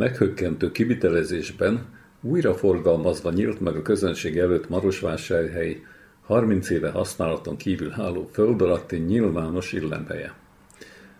[0.00, 1.84] Meghökkentő kivitelezésben
[2.20, 5.82] újra forgalmazva nyílt meg a közönség előtt Marosvásárhely
[6.22, 10.34] 30 éve használaton kívül álló föld alatti nyilvános illemhelye.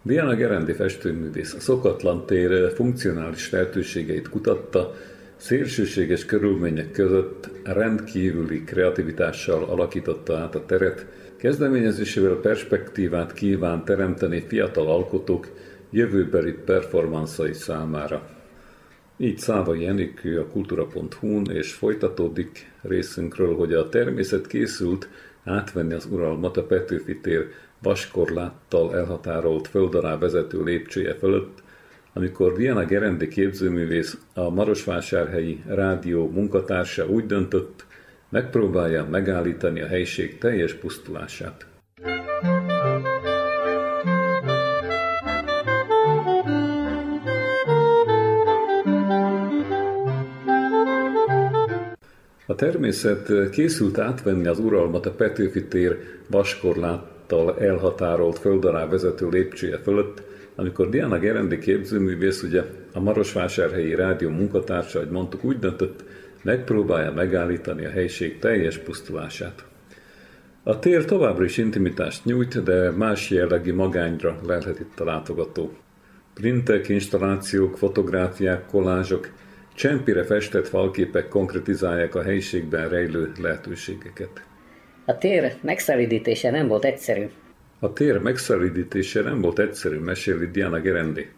[0.02, 4.95] Diana Gerendi festőművész a szokatlan tér funkcionális lehetőségeit kutatta,
[5.37, 15.49] szélsőséges körülmények között rendkívüli kreativitással alakította át a teret, kezdeményezésével perspektívát kíván teremteni fiatal alkotók
[15.91, 18.38] jövőbeli performanszai számára.
[19.23, 25.09] Így Szávai Enikő a kultúra.hu-n és folytatódik részünkről, hogy a természet készült
[25.45, 27.46] átvenni az uralmat a Petőfi tér
[27.82, 31.63] vaskorláttal elhatárolt föld vezető lépcsője fölött,
[32.13, 37.87] amikor Diana Gerendi képzőművész, a Marosvásárhelyi rádió munkatársa úgy döntött,
[38.29, 41.66] megpróbálja megállítani a helység teljes pusztulását.
[52.51, 59.79] A természet készült átvenni az uralmat a Petőfi tér vaskorláttal elhatárolt föld alá vezető lépcsője
[59.79, 60.23] fölött,
[60.54, 66.04] amikor Diana Gerendi képzőművész, ugye a Marosvásárhelyi Rádió munkatársa, ahogy mondtuk, úgy döntött,
[66.42, 69.64] megpróbálja megállítani a helység teljes pusztulását.
[70.62, 75.72] A tér továbbra is intimitást nyújt, de más jellegű magányra lelhet itt a látogató.
[76.34, 79.28] Printek, installációk, fotográfiák, kolázsok,
[79.80, 84.44] Csempire festett falképek konkretizálják a helyiségben rejlő lehetőségeket.
[85.04, 87.26] A tér megszelidítése nem volt egyszerű.
[87.78, 91.28] A tér megszelidítése nem volt egyszerű, meséli Diana Gerendi.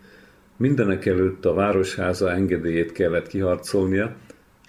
[0.56, 4.16] Mindenek előtt a városháza engedélyét kellett kiharcolnia,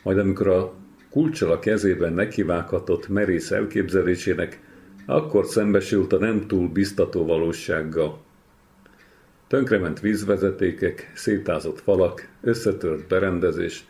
[0.03, 0.73] majd amikor a
[1.09, 4.59] kulcsal a kezében nekivághatott merész elképzelésének,
[5.05, 8.21] akkor szembesült a nem túl biztató valósággal.
[9.53, 13.85] Tönkrement vízvezetékek, szétázott falak, összetört berendezés,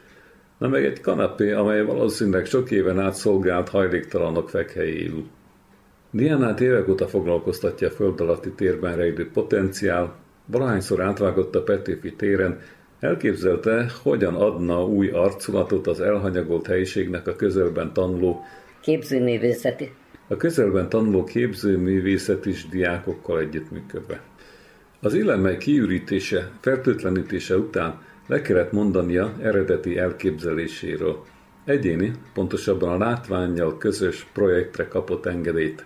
[0.58, 5.24] na meg egy kanapé, amely valószínűleg sok éven át szolgált hajléktalanok fekhelyéül.
[6.12, 10.16] Diánát évek óta foglalkoztatja a föld alatti térben rejlő potenciál,
[10.46, 12.60] valahányszor átvágott a Petőfi téren,
[13.00, 18.42] elképzelte, hogyan adna új arculatot az elhanyagolt helyiségnek a közelben tanuló
[18.82, 19.92] képzőművészeti.
[20.28, 24.22] A közelben tanuló képzőművészet is diákokkal együttműködve.
[25.04, 31.24] Az illemmely kiürítése, fertőtlenítése után le kellett mondania eredeti elképzeléséről.
[31.66, 35.86] Egyéni, pontosabban a látványjal közös projektre kapott engedélyt.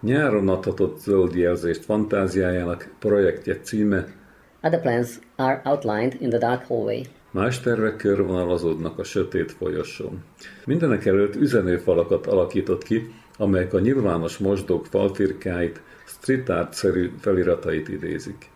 [0.00, 4.06] Nyáron adhatott zöld jelzést fantáziájának projektje címe
[4.62, 7.02] Other plans are outlined in the dark hallway.
[7.30, 10.24] Más tervek körvonalazódnak a sötét folyosón.
[10.64, 15.80] Mindenek előtt üzenőfalakat alakított ki, amelyek a nyilvános mosdók falfirkáit,
[16.24, 16.74] street
[17.20, 18.50] feliratait idézik.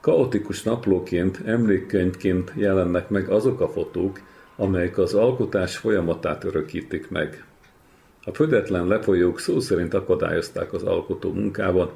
[0.00, 4.20] Kaotikus naplóként, emlékkönyvként jelennek meg azok a fotók,
[4.56, 7.44] amelyek az alkotás folyamatát örökítik meg.
[8.24, 11.90] A födetlen lefolyók szó szerint akadályozták az alkotó munkában,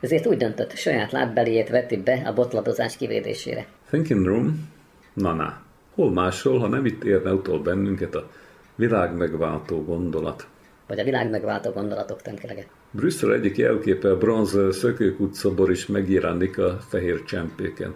[0.00, 3.66] ezért úgy döntött, saját lábbeliét veti be a botladozás kivédésére.
[3.88, 4.68] Thinking Room?
[5.12, 5.60] Na, na.
[5.94, 8.30] Hol máshol, ha nem itt érne utol bennünket a
[8.74, 10.46] világ megváltó gondolat?
[10.86, 12.66] Vagy a világ megváltó gondolatok tömkelege.
[12.90, 17.94] Brüsszel egyik jelképe a bronz szökőkút szobor is megjelenik a fehér csempéken.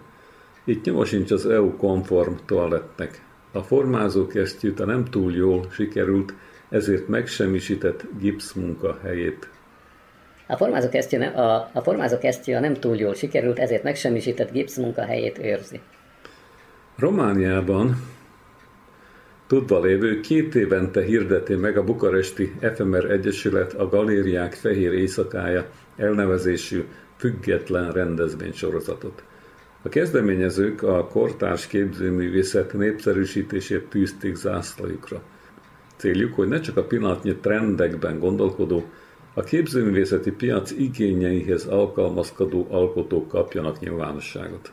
[0.63, 3.25] Itt nyoma sincs az EU-konform toalettnek.
[3.51, 6.33] A formázókesztyűt a nem túl jól sikerült,
[6.69, 9.49] ezért megsemmisített gipszmunka helyét.
[10.47, 15.37] A formázókesztyű, ne, a, a formázókesztyű a nem túl jól sikerült, ezért megsemmisített gipszmunka helyét
[15.37, 15.79] őrzi.
[16.95, 18.12] Romániában
[19.53, 26.83] tudva lévő két évente hirdeti meg a bukaresti Efemer Egyesület a Galériák Fehér Éjszakája elnevezésű
[27.17, 29.23] független rendezvénysorozatot.
[29.81, 35.21] A kezdeményezők a kortárs képzőművészet népszerűsítését tűzték zászlajukra.
[35.95, 38.83] Céljuk, hogy ne csak a pillanatnyi trendekben gondolkodó,
[39.33, 44.71] a képzőművészeti piac igényeihez alkalmazkodó alkotók kapjanak nyilvánosságot.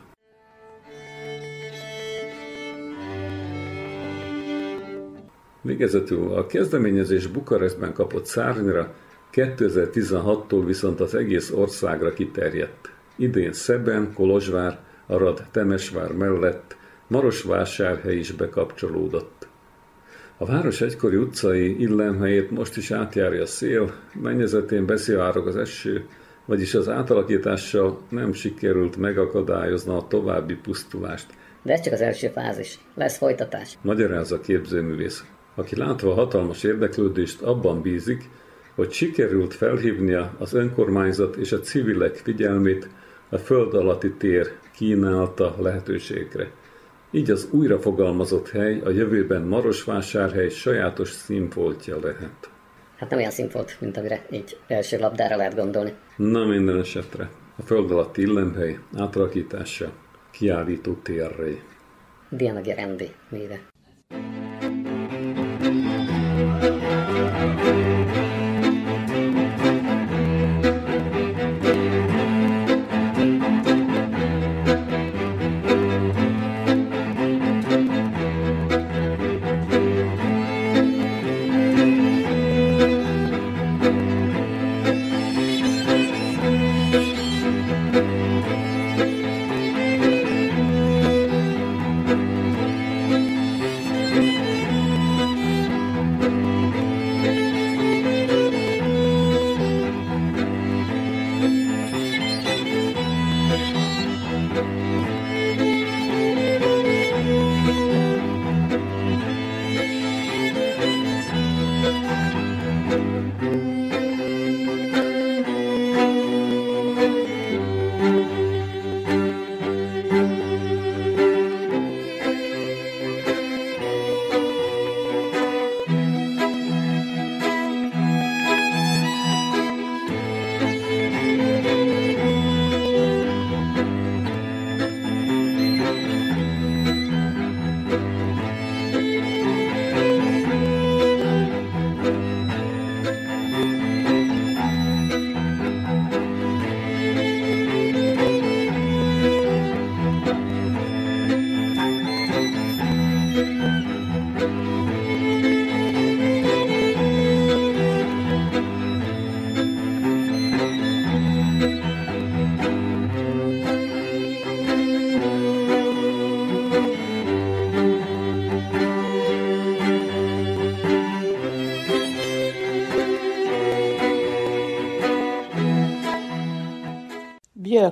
[5.61, 8.93] Végezetül a kezdeményezés Bukarestben kapott szárnyra
[9.33, 12.89] 2016-tól viszont az egész országra kiterjedt.
[13.15, 16.75] Idén Szeben, Kolozsvár, Arad, Temesvár mellett
[17.07, 19.47] Marosvásárhely is bekapcsolódott.
[20.37, 26.05] A város egykori utcai illemhelyét most is átjárja a szél, mennyezetén beszivárog az eső,
[26.45, 31.25] vagyis az átalakítással nem sikerült megakadályozni a további pusztulást.
[31.61, 32.79] De ez csak az első fázis.
[32.95, 33.77] Lesz folytatás.
[33.81, 35.23] Magyarázza a képzőművész,
[35.61, 38.29] aki látva a hatalmas érdeklődést abban bízik,
[38.75, 42.89] hogy sikerült felhívnia az önkormányzat és a civilek figyelmét
[43.29, 46.51] a föld alatti tér kínálta lehetőségre.
[47.11, 52.49] Így az újrafogalmazott hely a jövőben Marosvásárhely sajátos színfoltja lehet.
[52.97, 55.93] Hát nem olyan színfolt, mint amire így első labdára lehet gondolni.
[56.15, 57.29] Na minden esetre.
[57.57, 59.91] A föld alatti illemhely átalakítása
[60.31, 61.61] kiállító térré.
[62.29, 63.70] Diana Gerendi néve.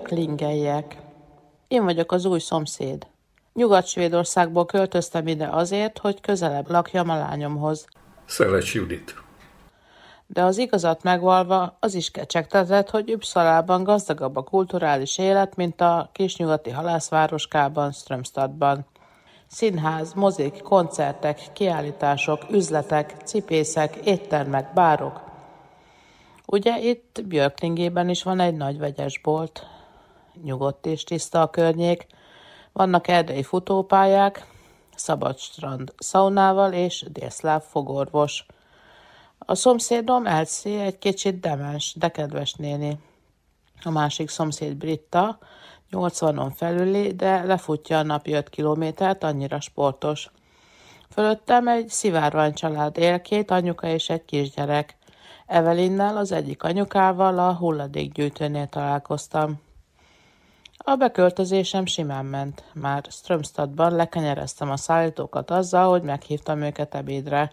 [0.09, 0.97] Björklingelyek.
[1.67, 3.07] Én vagyok az új szomszéd.
[3.53, 7.88] Nyugat-Svédországból költöztem ide azért, hogy közelebb lakjam a lányomhoz.
[8.25, 9.15] Szeles Judit.
[10.27, 16.09] De az igazat megvalva, az is kecsegtetett, hogy Uppsalában gazdagabb a kulturális élet, mint a
[16.13, 18.85] kisnyugati halászvároskában, Strömstadban.
[19.47, 25.21] Színház, mozik, koncertek, kiállítások, üzletek, cipészek, éttermek, bárok.
[26.45, 29.67] Ugye itt Björklingében is van egy nagy vegyesbolt.
[30.44, 32.07] Nyugodt és tiszta a környék,
[32.74, 34.47] vannak erdei futópályák,
[34.95, 38.45] szabad strand szaunával és délszláv fogorvos.
[39.38, 42.98] A szomszédom Elsie egy kicsit demens, de kedves néni.
[43.84, 45.38] A másik szomszéd Britta,
[45.91, 50.31] 80-on felüli, de lefutja a napi 5 kilométert, annyira sportos.
[51.10, 54.98] Fölöttem egy szivárvány család él, két anyuka és egy kisgyerek.
[55.46, 59.62] Evelinnel, az egyik anyukával a hulladékgyűjtőnél találkoztam.
[60.89, 62.63] A beköltözésem simán ment.
[62.74, 67.51] Már Strömstadban lekenyereztem a szállítókat azzal, hogy meghívtam őket ebédre.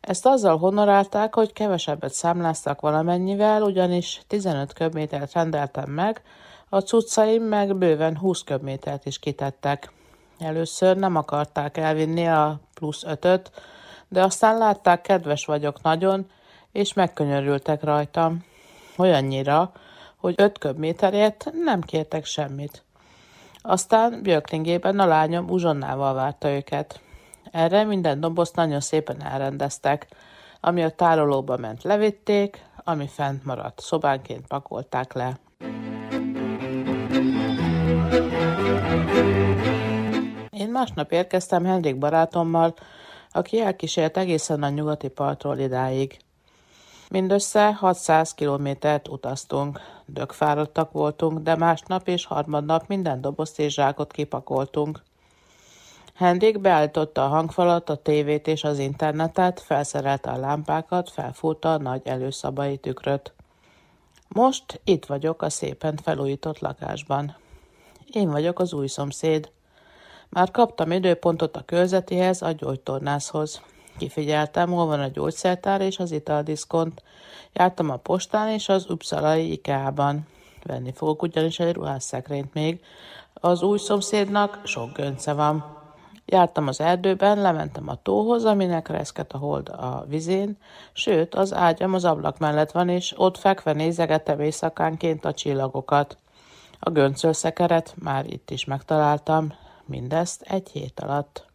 [0.00, 6.22] Ezt azzal honorálták, hogy kevesebbet számláztak valamennyivel, ugyanis 15 köbmétert rendeltem meg,
[6.68, 9.92] a cuccaim meg bőven 20 köbmétert is kitettek.
[10.38, 13.50] Először nem akarták elvinni a plusz ötöt,
[14.08, 16.26] de aztán látták, kedves vagyok nagyon,
[16.72, 18.44] és megkönyörültek rajtam.
[18.96, 19.72] Olyannyira,
[20.20, 22.84] hogy öt köbméterért nem kértek semmit.
[23.62, 27.00] Aztán Björklingében a lányom uzsonnával várta őket.
[27.50, 30.08] Erre minden dobozt nagyon szépen elrendeztek.
[30.60, 35.38] Ami a tárolóba ment, levitték, ami fent maradt, szobánként pakolták le.
[40.50, 42.74] Én másnap érkeztem Henrik barátommal,
[43.30, 46.18] aki elkísért egészen a nyugati partról idáig.
[47.10, 49.80] Mindössze 600 kilométert utaztunk.
[50.06, 55.02] Dögfáradtak voltunk, de másnap és harmadnap minden dobozt és zsákot kipakoltunk.
[56.14, 62.00] Henrik beállította a hangfalat, a tévét és az internetet, felszerelte a lámpákat, felfúrta a nagy
[62.04, 63.32] előszabai tükröt.
[64.28, 67.36] Most itt vagyok a szépen felújított lakásban.
[68.12, 69.50] Én vagyok az új szomszéd.
[70.28, 73.62] Már kaptam időpontot a körzetéhez, a gyógytornászhoz.
[74.00, 77.02] Kifigyeltem, hol van a gyógyszertár és az italdiszkont.
[77.52, 80.26] Jártam a postán és az Uppsalai IKEA-ban.
[80.62, 82.80] Venni fogok ugyanis egy ruhásszekrényt még.
[83.34, 85.76] Az új szomszédnak sok gönce van.
[86.24, 90.58] Jártam az erdőben, lementem a tóhoz, aminek reszket a hold a vizén,
[90.92, 96.18] sőt, az ágyam az ablak mellett van, és ott fekve nézegetem éjszakánként a csillagokat.
[96.78, 99.52] A göncölszekeret már itt is megtaláltam,
[99.84, 101.48] mindezt egy hét alatt.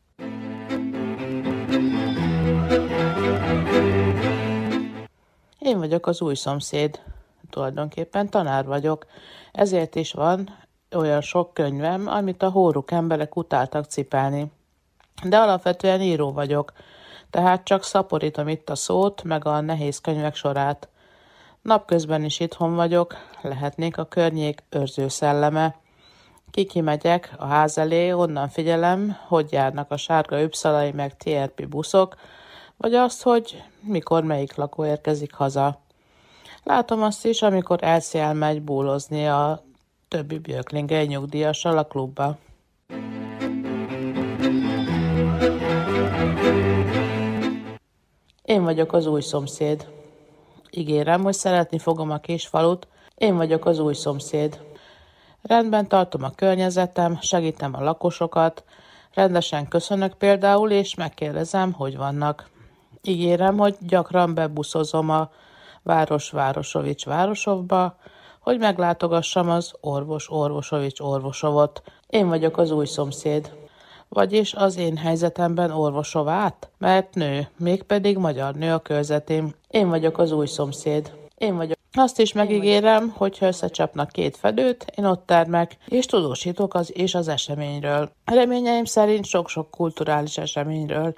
[5.65, 6.99] Én vagyok az új szomszéd.
[7.49, 9.05] Tulajdonképpen tanár vagyok,
[9.51, 10.57] ezért is van
[10.95, 14.51] olyan sok könyvem, amit a hóruk emberek utáltak cipelni.
[15.23, 16.73] De alapvetően író vagyok,
[17.29, 20.89] tehát csak szaporítom itt a szót, meg a nehéz könyvek sorát.
[21.61, 25.75] Napközben is itthon vagyok, lehetnék a környék őrző szelleme.
[26.51, 32.15] Kiki megyek a ház elé, onnan figyelem, hogy járnak a sárga üpszalai meg TRP buszok,
[32.77, 35.81] vagy azt, hogy mikor melyik lakó érkezik haza.
[36.63, 39.63] Látom azt is, amikor Elsie elmegy búlozni a
[40.07, 42.37] többi björklinge nyugdíjassal a klubba.
[48.43, 49.87] Én vagyok az új szomszéd.
[50.69, 52.87] Ígérem, hogy szeretni fogom a kis falut.
[53.15, 54.61] Én vagyok az új szomszéd.
[55.41, 58.63] Rendben tartom a környezetem, segítem a lakosokat,
[59.13, 62.49] rendesen köszönök például, és megkérdezem, hogy vannak.
[63.07, 65.29] Ígérem, hogy gyakran bebuszozom a
[65.83, 67.95] Város Városovics Városovba,
[68.39, 71.81] hogy meglátogassam az Orvos Orvosovics Orvosovot.
[72.07, 73.53] Én vagyok az új szomszéd.
[74.09, 76.69] Vagyis az én helyzetemben orvosovát?
[76.77, 79.53] Mert nő, mégpedig magyar nő a körzetém.
[79.69, 81.13] Én vagyok az új szomszéd.
[81.37, 81.77] Én vagyok.
[81.93, 87.15] Azt is megígérem, hogy ha összecsapnak két fedőt, én ott termek, és tudósítok az és
[87.15, 88.11] az eseményről.
[88.25, 91.13] Reményeim szerint sok-sok kulturális eseményről.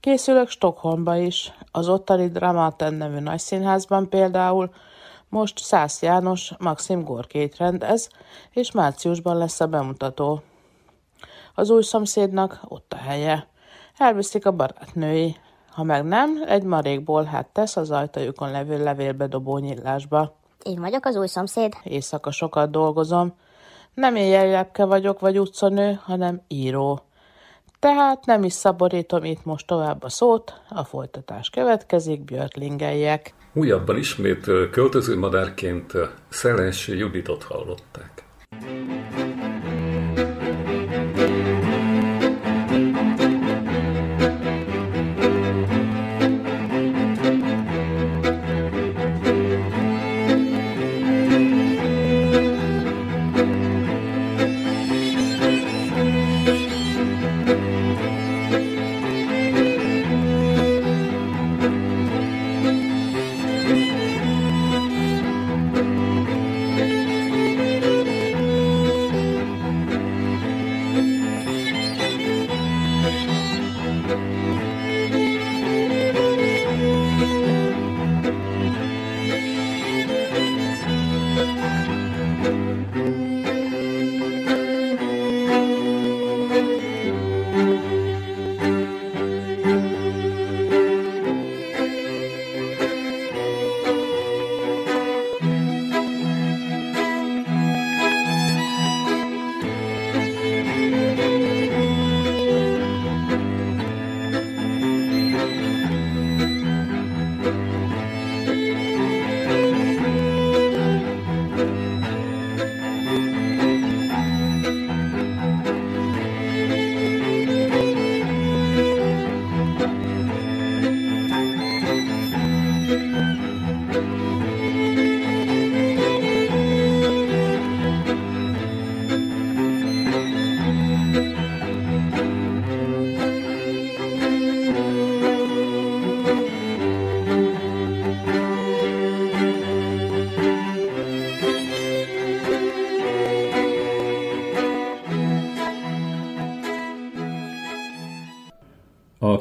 [0.00, 4.70] Készülök Stockholmba is, az ottani Dramaten nevű nagyszínházban például,
[5.28, 8.08] most Szász János Maxim Gorkét rendez,
[8.50, 10.42] és márciusban lesz a bemutató.
[11.54, 13.48] Az új szomszédnak ott a helye.
[13.96, 15.36] Elviszik a barátnői.
[15.70, 20.36] Ha meg nem, egy marékból hát tesz az ajtajukon levő levélbedobó nyílásba.
[20.62, 21.72] Én vagyok az új szomszéd.
[21.82, 23.34] Éjszaka sokat dolgozom.
[23.94, 27.00] Nem éjjel vagyok vagy utcanő, hanem író.
[27.80, 33.34] Tehát nem is szaborítom itt most tovább a szót, a folytatás következik, björklingeljek.
[33.52, 35.92] Újabban ismét költözőmadárként
[36.28, 38.24] Szeles Juditot hallották.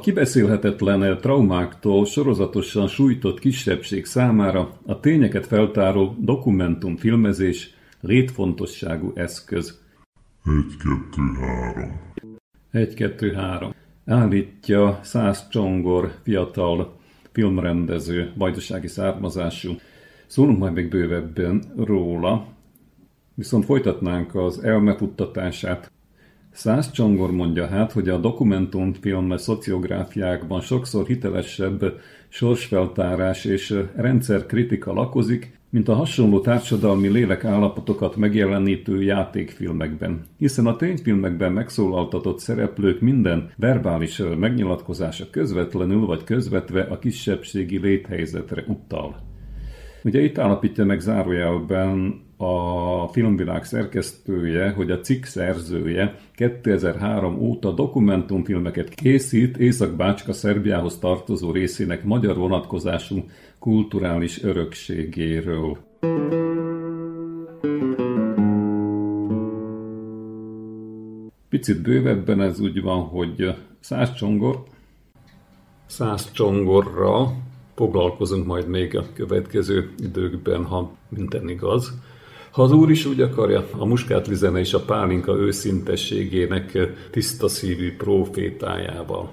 [0.10, 9.80] Kibeszélhetetlen traumáktól sorozatosan sújtott kisebbség számára a tényeket feltáró dokumentumfilmezés létfontosságú eszköz.
[10.44, 12.00] Egy, kettő, három.
[12.72, 13.74] 1, 2, 3.
[14.06, 17.00] Állítja Szász Csongor, fiatal
[17.32, 19.76] filmrendező, vajdasági származású.
[20.28, 22.48] Szólunk majd még bővebben róla,
[23.34, 25.92] viszont folytatnánk az elmefuttatását.
[26.52, 35.88] Szász Csongor mondja hát, hogy a dokumentumfilm szociográfiákban sokszor hitelesebb sorsfeltárás és rendszerkritika lakozik, mint
[35.88, 46.06] a hasonló társadalmi lélekállapotokat megjelenítő játékfilmekben, hiszen a tényfilmekben megszólaltatott szereplők minden verbális megnyilatkozása közvetlenül
[46.06, 49.16] vagy közvetve a kisebbségi léthelyzetre utal.
[50.04, 58.90] Ugye itt állapítja meg zárójelben a filmvilág szerkesztője, hogy a cikk szerzője 2003 óta dokumentumfilmeket
[58.90, 63.26] készít Észak-Bácska Szerbiához tartozó részének magyar vonatkozású
[63.60, 65.78] kulturális örökségéről.
[71.50, 74.64] Picit bővebben ez úgy van, hogy száz csongor,
[75.86, 77.34] száz csongorra
[77.76, 81.94] foglalkozunk majd még a következő időkben, ha minden igaz.
[82.52, 86.78] Ha az Úr is úgy akarja, a muskátli és a pálinka őszintességének
[87.12, 89.32] tiszta szívű profétájával.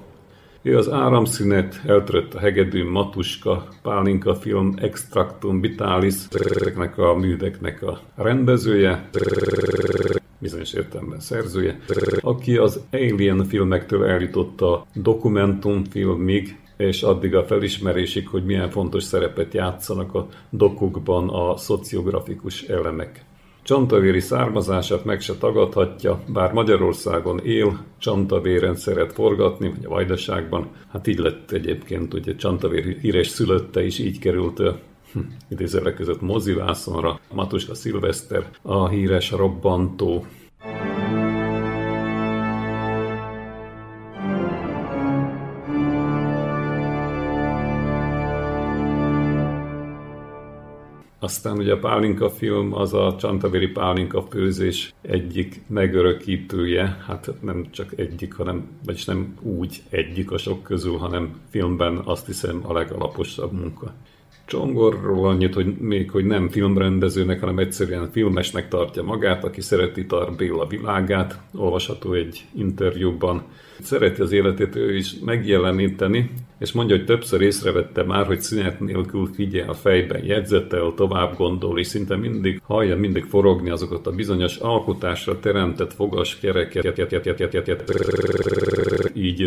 [0.62, 8.00] Ő az áramszünet, eltörött a hegedű Matuska, Pálinka film Extractum Vitalis, ezeknek a műveknek a
[8.14, 9.08] rendezője,
[10.38, 11.78] bizonyos értelemben szerzője,
[12.20, 19.54] aki az Alien filmektől eljutotta a dokumentumfilmig, és addig a felismerésig, hogy milyen fontos szerepet
[19.54, 23.24] játszanak a dokukban a szociografikus elemek.
[23.66, 30.68] Csantavéri származását meg se tagadhatja, bár Magyarországon él, Csantavéren szeret forgatni, vagy a Vajdaságban.
[30.88, 34.62] Hát így lett egyébként, ugye Csantavér híres szülötte is így került
[35.12, 35.18] hm,
[35.48, 40.24] idézőre között mozivászonra, Matuska Szilveszter, a híres robbantó
[51.26, 57.92] Aztán ugye a Pálinka film az a Csantavéri Pálinka főzés egyik megörökítője, hát nem csak
[57.96, 63.52] egyik, hanem, vagyis nem úgy egyik a sok közül, hanem filmben azt hiszem a legalaposabb
[63.52, 63.92] munka.
[64.44, 70.36] Csongorról annyit, hogy még hogy nem filmrendezőnek, hanem egyszerűen filmesnek tartja magát, aki szereti Tar
[70.36, 73.42] Béla világát, olvasható egy interjúban.
[73.80, 79.26] Szereti az életét ő is megjeleníteni, és mondja, hogy többször észrevette már, hogy szünet nélkül
[79.34, 85.40] figyel fejben, jegyzetel, tovább gondol, és szinte mindig hallja mindig forogni azokat a bizonyos alkotásra
[85.40, 86.84] teremtett fogas kereket,
[89.14, 89.40] így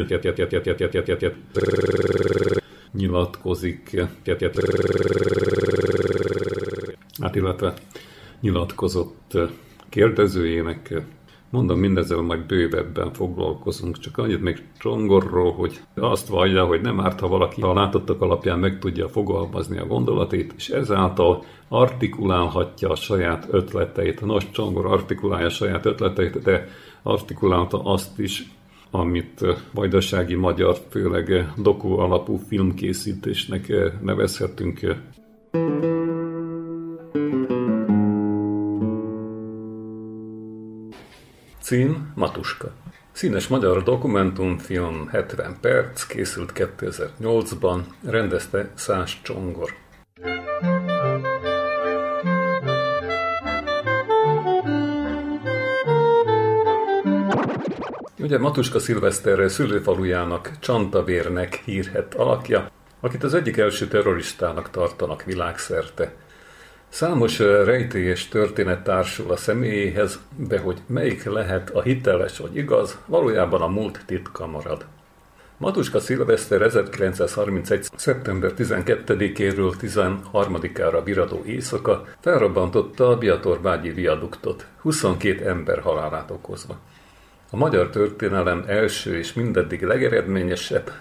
[2.91, 4.01] nyilatkozik,
[7.21, 7.73] hát illetve
[8.41, 9.37] nyilatkozott
[9.89, 11.01] kérdezőjének
[11.51, 17.19] Mondom, mindezzel majd bővebben foglalkozunk, csak annyit még Csongorról, hogy azt vallja, hogy nem árt,
[17.19, 23.47] ha valaki a látottak alapján meg tudja fogalmazni a gondolatét, és ezáltal artikulálhatja a saját
[23.51, 24.25] ötleteit.
[24.25, 26.67] Nos, Csongor artikulálja a saját ötleteit, de
[27.03, 28.51] artikulálta azt is,
[28.91, 34.79] amit vajdasági magyar, főleg doku alapú filmkészítésnek nevezhetünk.
[41.69, 42.71] Cím Matuska.
[43.11, 49.73] Színes magyar dokumentumfilm 70 perc, készült 2008-ban, rendezte Szás Csongor.
[58.19, 66.13] Ugye Matuska Szilveszter szülőfalujának Csantavérnek hírhet alakja, akit az egyik első terroristának tartanak világszerte.
[66.89, 73.61] Számos rejtélyes történet társul a személyéhez, de hogy melyik lehet a hiteles vagy igaz, valójában
[73.61, 74.85] a múlt titka marad.
[75.57, 77.87] Matuska Szilveszter 1931.
[77.95, 86.77] szeptember 12-éről 13-ára viradó éjszaka felrobbantotta a Biatorbágyi viaduktot, 22 ember halálát okozva.
[87.51, 90.91] A magyar történelem első és mindeddig legeredményesebb,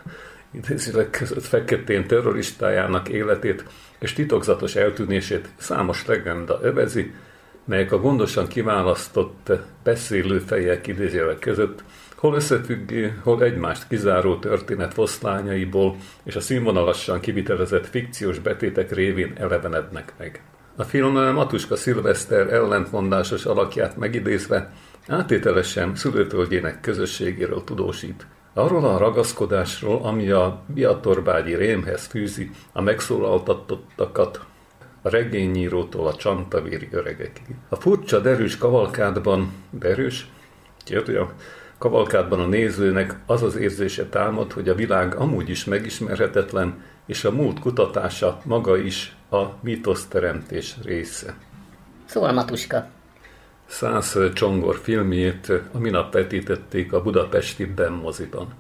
[0.51, 3.65] idézileg között feketén terroristájának életét
[3.99, 7.13] és titokzatos eltűnését számos legenda övezi,
[7.65, 11.83] melyek a gondosan kiválasztott beszélő fejek idézőjelek között
[12.19, 20.13] hol összefüggő, hol egymást kizáró történet foszlányaiból és a színvonalassan kivitelezett fikciós betétek révén elevenednek
[20.19, 20.43] meg.
[20.77, 24.73] A film Matuska Szilveszter ellentmondásos alakját megidézve
[25.09, 28.27] átételesen szülőföldjének közösségéről tudósít,
[28.59, 34.45] Arról a ragaszkodásról, ami a Biatorbágyi rémhez fűzi a megszólaltatottakat,
[35.03, 37.57] a regényírótól a csantavéri öregekig.
[37.69, 40.31] A furcsa derűs kavalkádban, derűs?
[40.85, 41.35] Kérdőjel?
[41.79, 47.31] Kavalkádban a nézőnek az az érzése támad, hogy a világ amúgy is megismerhetetlen, és a
[47.31, 51.37] múlt kutatása maga is a mítoszteremtés része.
[52.05, 52.33] Szóval.
[53.69, 58.55] Száz Csongor filmjét a minap vetítették a budapesti Ben moziban.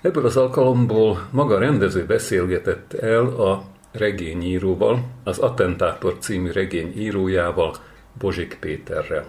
[0.00, 7.74] Ebből az alkalomból maga rendező beszélgetett el a regényíróval, az Attentátor című regény írójával,
[8.18, 9.26] Bozsik Péterrel.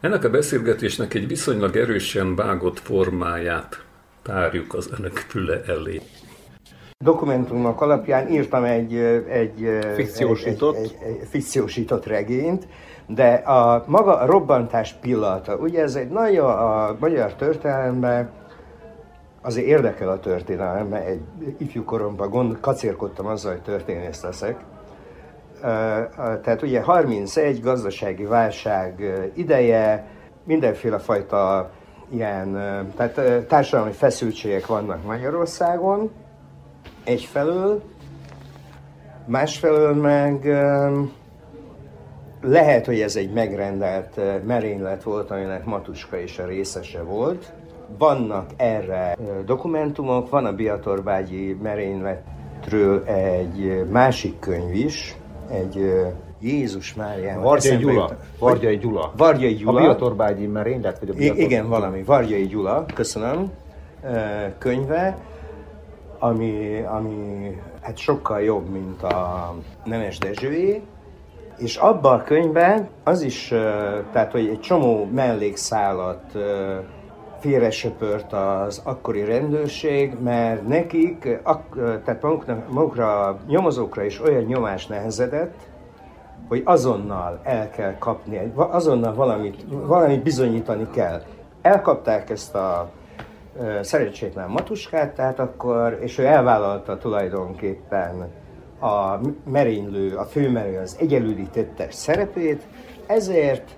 [0.00, 3.84] Ennek a beszélgetésnek egy viszonylag erősen vágott formáját
[4.22, 6.00] tárjuk az önök füle elé.
[7.04, 8.94] Dokumentumok alapján írtam egy,
[9.28, 10.76] egy, fikciósított.
[10.76, 12.66] egy, egy, egy fikciósított regényt,
[13.06, 18.30] de a maga a robbantás pillanata, ugye ez egy nagyon a magyar történelemben
[19.42, 21.20] azért érdekel a történelem, mert egy
[21.58, 24.64] ifjú koromban gond, kacérkodtam azzal, hogy történész leszek.
[26.42, 30.06] Tehát ugye 31 gazdasági válság ideje,
[30.44, 31.70] mindenféle fajta
[32.08, 32.52] ilyen,
[32.96, 36.10] tehát társadalmi feszültségek vannak Magyarországon,
[37.04, 37.82] egyfelől,
[39.26, 40.48] másfelől meg
[42.46, 47.52] lehet, hogy ez egy megrendelt merénylet volt, aminek Matuska is a részese volt.
[47.98, 55.16] Vannak erre dokumentumok, van a Biatorbágyi merényletről egy másik könyv is,
[55.50, 55.92] egy
[56.40, 57.40] Jézus Mária.
[57.40, 58.16] Vargyai Gyula.
[58.38, 59.12] Vargyai Gyula.
[59.16, 59.78] Vargyai Gyula.
[59.78, 61.38] A Biatorbágyi merénylet, vagy a Biator...
[61.38, 62.02] Igen, valami.
[62.02, 63.50] Vargyai Gyula, köszönöm,
[64.58, 65.18] könyve,
[66.18, 67.16] ami, ami
[67.80, 69.54] hát sokkal jobb, mint a
[69.84, 70.82] Nemes Dezsőé,
[71.56, 73.48] és abban a könyvben az is,
[74.12, 76.38] tehát hogy egy csomó mellékszálat
[77.40, 81.40] félresöpört az akkori rendőrség, mert nekik,
[82.04, 85.54] tehát magukra, magukra nyomozókra is olyan nyomás nehezedett,
[86.48, 91.22] hogy azonnal el kell kapni, azonnal valamit, valamit bizonyítani kell.
[91.62, 92.90] Elkapták ezt a
[93.80, 98.30] szerencsétlen matuskát, tehát akkor, és ő elvállalta tulajdonképpen
[98.80, 102.66] a merénylő, a főmerő az egyelődi tettes szerepét,
[103.06, 103.76] ezért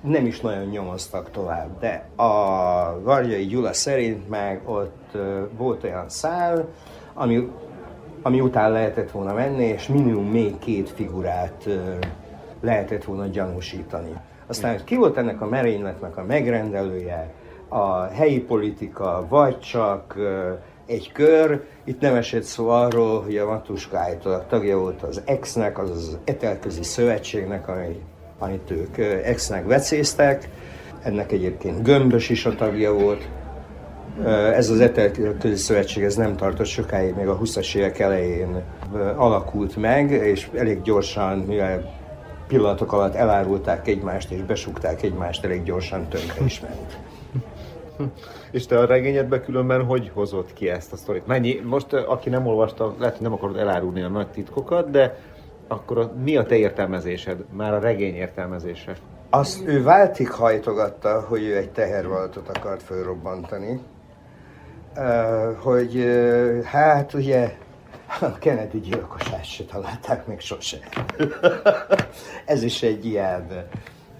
[0.00, 5.16] nem is nagyon nyomoztak tovább, de a Varjai Gyula szerint meg ott
[5.56, 6.68] volt olyan szál,
[7.14, 7.50] ami,
[8.22, 11.68] ami után lehetett volna menni, és minimum még két figurát
[12.60, 14.12] lehetett volna gyanúsítani.
[14.46, 17.32] Aztán ki volt ennek a merényletnek a megrendelője,
[17.68, 20.16] a helyi politika, vagy csak
[20.88, 21.64] egy kör.
[21.84, 26.18] Itt nem esett szó arról, hogy a Matuska állítólag tagja volt az EX-nek, az az
[26.24, 28.00] Etelközi Szövetségnek, ami,
[28.38, 30.48] amit ők EX-nek vecéztek.
[31.02, 33.28] Ennek egyébként Gömbös is a tagja volt.
[34.54, 38.62] Ez az Etelközi Szövetség ez nem tartott sokáig, még a 20-as évek elején
[39.16, 41.96] alakult meg, és elég gyorsan, mivel
[42.46, 46.98] pillanatok alatt elárulták egymást és besukták egymást, elég gyorsan tönkre is ment.
[48.50, 51.26] És te a regényedbe különben hogy hozott ki ezt a sztorit?
[51.26, 55.18] Mennyi, most aki nem olvasta, lehet, hogy nem akarod elárulni a nagy titkokat, de
[55.68, 58.96] akkor a, mi a te értelmezésed, már a regény értelmezése?
[59.30, 63.80] Azt ő váltig hajtogatta, hogy ő egy tehervalatot akart fölrobbantani.
[64.96, 67.56] Uh, hogy uh, hát ugye
[68.20, 70.76] a Kennedy gyilkosát se találták még sose.
[72.44, 73.68] Ez is egy ilyen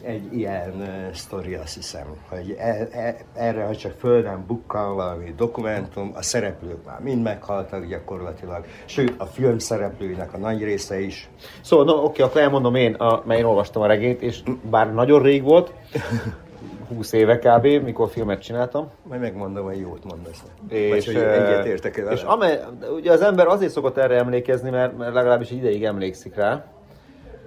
[0.02, 5.32] egy ilyen uh, sztori, azt hiszem, hogy e, e, erre, ha csak földön bukkan valami
[5.36, 11.28] dokumentum, a szereplők már mind meghaltak gyakorlatilag, sőt a film szereplőinek a nagy része is.
[11.60, 15.22] Szóval, no, oké, akkor elmondom én, a, mert én olvastam a regényt, és bár nagyon
[15.22, 15.72] rég volt,
[16.88, 18.90] 20 éve kb., mikor filmet csináltam.
[19.02, 20.42] Majd megmondom, hogy jót mondasz.
[20.68, 22.12] És, Vagy, hogy egyet értek el.
[22.12, 22.60] És amely,
[22.96, 26.64] ugye az ember azért szokott erre emlékezni, mert, mert legalábbis egy ideig emlékszik rá,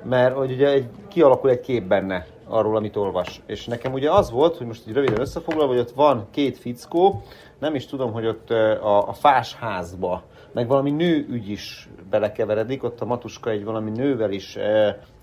[0.04, 3.42] mert hogy ugye egy, kialakul egy kép benne arról, amit olvas.
[3.46, 7.24] És nekem ugye az volt, hogy most így röviden összefoglalva, hogy ott van két fickó,
[7.60, 12.84] nem is tudom, hogy ott a, a fás házba, meg valami nő ügy is belekeveredik,
[12.84, 14.58] ott a matuska egy valami nővel is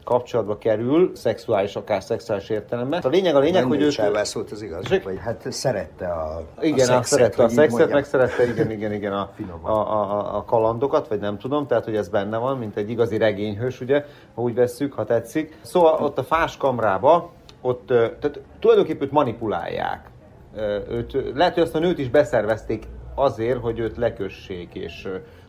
[0.09, 3.01] kapcsolatba kerül, szexuális, akár szexuális értelemben.
[3.01, 3.91] A lényeg a lényeg, nem hogy ő...
[4.33, 8.47] Volt az igaz, vagy hát szerette a, igen, a szexet, szerette a szexet, meg szerette
[8.47, 9.31] igen, igen, igen a,
[9.63, 13.17] a, a, a, kalandokat, vagy nem tudom, tehát hogy ez benne van, mint egy igazi
[13.17, 15.59] regényhős, ugye, ha úgy vesszük, ha tetszik.
[15.63, 20.11] Szóval ott a fás kamrába, ott tehát tulajdonképpen őt manipulálják.
[20.89, 25.09] Őt, lehet, hogy azt a nőt is beszervezték azért, hogy őt lekössék és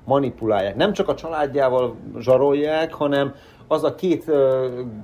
[0.10, 0.76] manipulálják.
[0.76, 3.34] Nem csak a családjával zsarolják, hanem
[3.67, 4.36] az a két uh,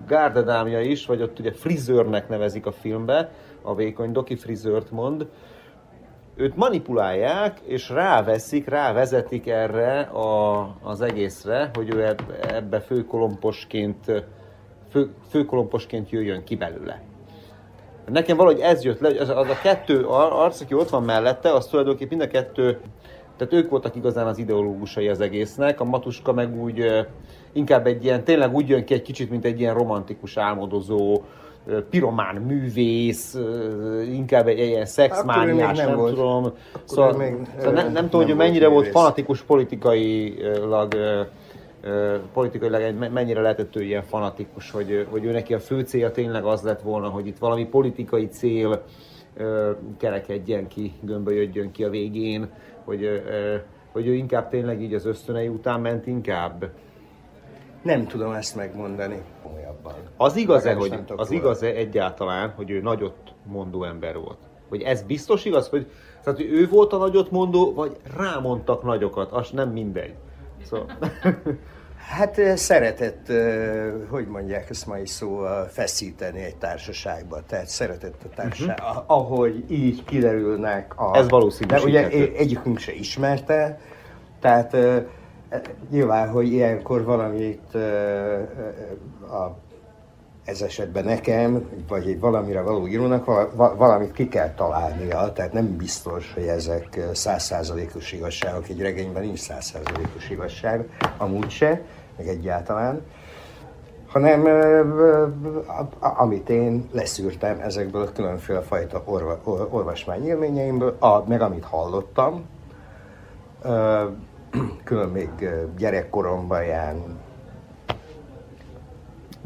[0.08, 5.28] gárdadámja is, vagy ott ugye frizőrnek nevezik a filmbe, a vékony doki frizőrt mond,
[6.36, 14.26] őt manipulálják, és ráveszik, rávezetik erre a, az egészre, hogy ő ebbe főkolomposként,
[14.90, 17.02] fő, főkolomposként jöjjön ki belőle.
[18.12, 21.68] Nekem valahogy ez jött le, az, az a kettő arc, aki ott van mellette, az
[21.68, 22.80] tulajdonképpen mind a kettő,
[23.38, 27.06] tehát ők voltak igazán az ideológusai az egésznek, a Matuska meg úgy
[27.52, 31.22] inkább egy ilyen, tényleg úgy jön ki egy kicsit, mint egy ilyen romantikus, álmodozó,
[31.90, 33.38] piromán művész,
[34.12, 36.14] inkább egy ilyen szexmániás, nem, nem volt.
[36.14, 36.52] tudom.
[36.84, 40.94] Szóval, még, szóval nem, nem tudom, hogy mennyire volt fanatikus politikailag
[42.34, 46.62] politikailag mennyire lehetett ő ilyen fanatikus, hogy, hogy ő neki a fő célja tényleg az
[46.62, 48.84] lett volna, hogy itt valami politikai cél
[49.98, 52.50] kerekedjen ki, gömbölyödjön ki a végén,
[52.86, 53.24] hogy,
[53.92, 56.70] hogy ő inkább tényleg így az ösztönei után ment inkább.
[57.82, 59.22] Nem tudom ezt megmondani.
[60.18, 64.38] Az igaz-e, hogy, az igaz-e egyáltalán, hogy ő nagyot mondó ember volt?
[64.70, 65.88] Hogy ez biztos igaz, hogy,
[66.24, 70.16] tehát, hogy ő volt a nagyot mondó, vagy rámondtak nagyokat, az nem mindegy.
[70.64, 70.86] Szóval...
[72.10, 73.32] Hát szeretett,
[74.10, 77.42] hogy mondják ezt mai szó, feszíteni egy társaságba.
[77.48, 79.04] Tehát szeretett a társaság, uh-huh.
[79.08, 81.18] ahogy így kiderülnek a...
[81.18, 81.76] Ez valószínű.
[81.84, 83.80] ugye egyikünk se ismerte,
[84.40, 84.78] tehát
[85.90, 87.76] nyilván, hogy ilyenkor valamit
[89.30, 89.58] a,
[90.46, 96.34] ez esetben nekem, vagy egy valamire való írónak valamit ki kell találnia, tehát nem biztos,
[96.34, 101.82] hogy ezek százszázalékos igazságok, egy regényben nincs százszázalékos igazság, amúgy se,
[102.18, 103.02] meg egyáltalán,
[104.08, 104.46] hanem
[106.00, 112.46] amit én leszűrtem ezekből a különféle fajta orva, olvasmány élményeimből, a, meg amit hallottam,
[114.84, 115.30] külön még
[115.78, 117.20] gyerekkoromban ilyen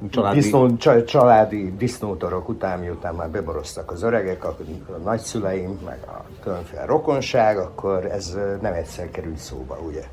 [0.10, 4.58] családi, disznó, családi disznótorok után, miután már beboroztak az öregek, a,
[4.88, 10.04] a nagyszüleim, meg a különféle rokonság, akkor ez nem egyszer került szóba, ugye.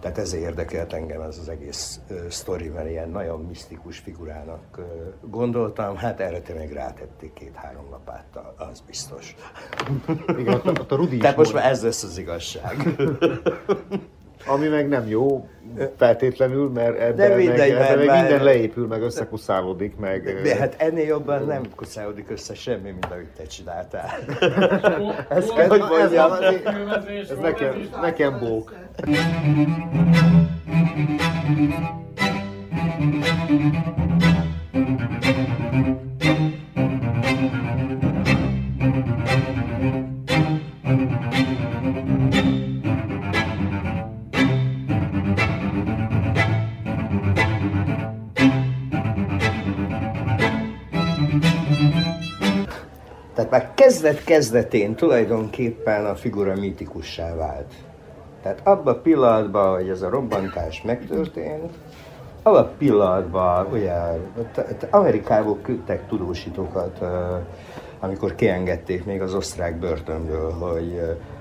[0.00, 4.84] Tehát ezért érdekelt engem ez az egész uh, sztori, mert ilyen nagyon misztikus figurának uh,
[5.30, 5.96] gondoltam.
[5.96, 9.36] Hát erre tényleg rátették két-három lapáttal, az biztos.
[10.38, 12.76] Igen, ott, ott a Rudi Tehát most már ez lesz az igazság.
[14.46, 15.48] Ami meg nem jó
[15.96, 20.40] feltétlenül, mert ebben de mindegy, meg, ebben meg minden leépül, meg összekuszálódik, meg...
[20.42, 24.10] De hát ennél jobban nem kuszálódik össze semmi, mint amit te csináltál.
[25.28, 28.72] ez, ez, hogy mondjam, ez, ez nekem, nekem bók.
[53.52, 57.74] Már kezdet-kezdetén tulajdonképpen a figura mitikussá vált.
[58.42, 61.72] Tehát abban a pillanatban, hogy ez a robbantás megtörtént,
[62.42, 63.92] abban a pillanatban, ugye,
[64.90, 67.00] Amerikából küldtek tudósítókat,
[68.00, 71.00] amikor kiengedték még az osztrák börtönből, hogy,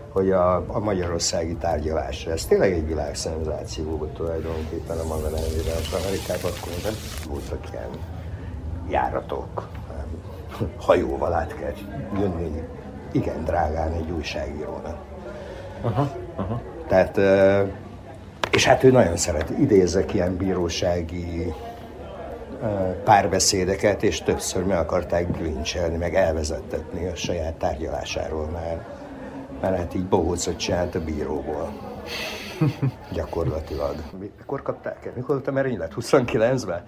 [0.10, 2.32] hogy a, a magyarországi tárgyalásra.
[2.32, 5.74] Ez tényleg egy világszenzáció volt tulajdonképpen a maga nevére.
[6.04, 6.93] Amerikában akkor
[7.28, 7.89] voltak ilyen
[8.89, 9.69] járatok,
[10.78, 11.74] hajóval át kell
[12.19, 12.62] jönni
[13.12, 14.97] igen drágán egy újságírónak.
[15.82, 16.62] Aha, aha.
[16.88, 17.19] Tehát,
[18.52, 21.54] és hát ő nagyon szeret, idézek ilyen bírósági
[23.04, 28.82] párbeszédeket, és többször meg akartákglincselni, meg elvezettetni a saját tárgyalásáról, mert,
[29.62, 31.71] mert hát így bohócot csinált a bíróból.
[33.13, 33.95] Gyakorlatilag.
[34.19, 35.12] Mikor kapták el?
[35.15, 35.93] Mikor voltam merénylet?
[35.95, 36.84] 29-ben?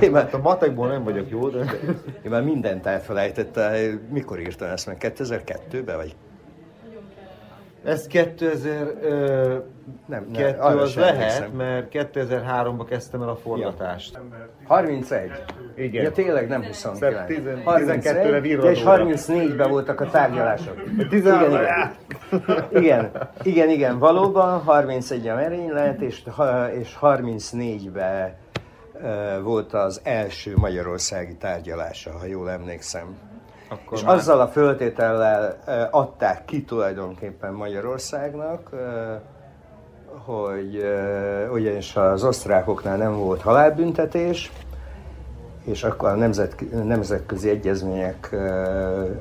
[0.00, 1.58] én már, a matekból nem vagyok jó, de...
[2.24, 4.00] Én már mindent elfelejtettem.
[4.10, 4.96] Mikor írtam ezt meg?
[5.00, 5.96] 2002-ben?
[5.96, 6.16] Vagy
[7.84, 8.94] ez 2000...
[9.02, 9.56] Ö,
[10.06, 11.50] nem, nem, kettő az lehet, hiszem.
[11.50, 14.14] mert 2003-ban kezdtem el a forgatást.
[14.14, 14.48] Ja.
[14.66, 15.30] 31?
[15.76, 16.02] Igen.
[16.02, 17.20] Ja, tényleg nem 29.
[17.28, 18.70] 12-re virradóra.
[18.70, 20.82] És 34-ben voltak a tárgyalások.
[21.10, 21.94] Igen, igen.
[22.70, 23.10] igen,
[23.42, 26.22] igen, igen, valóban 31 a merénylet, és,
[26.78, 28.34] és 34-ben
[29.42, 33.31] volt az első magyarországi tárgyalása, ha jól emlékszem.
[33.72, 34.14] Akkor és már...
[34.14, 35.56] azzal a föltétellel
[35.90, 38.70] adták ki tulajdonképpen Magyarországnak,
[40.24, 40.84] hogy
[41.52, 44.52] ugyanis az osztrákoknál nem volt halálbüntetés,
[45.64, 48.36] és akkor a nemzet, nemzetközi egyezmények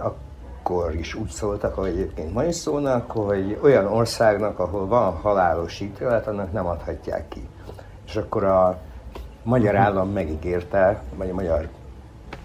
[0.03, 5.79] akkor is úgy szóltak, ahogy egyébként ma is szólnak, hogy olyan országnak, ahol van halálos
[5.79, 7.47] ítélet, annak nem adhatják ki.
[8.05, 8.77] És akkor a
[9.43, 11.67] magyar állam megígérte, vagy a magyar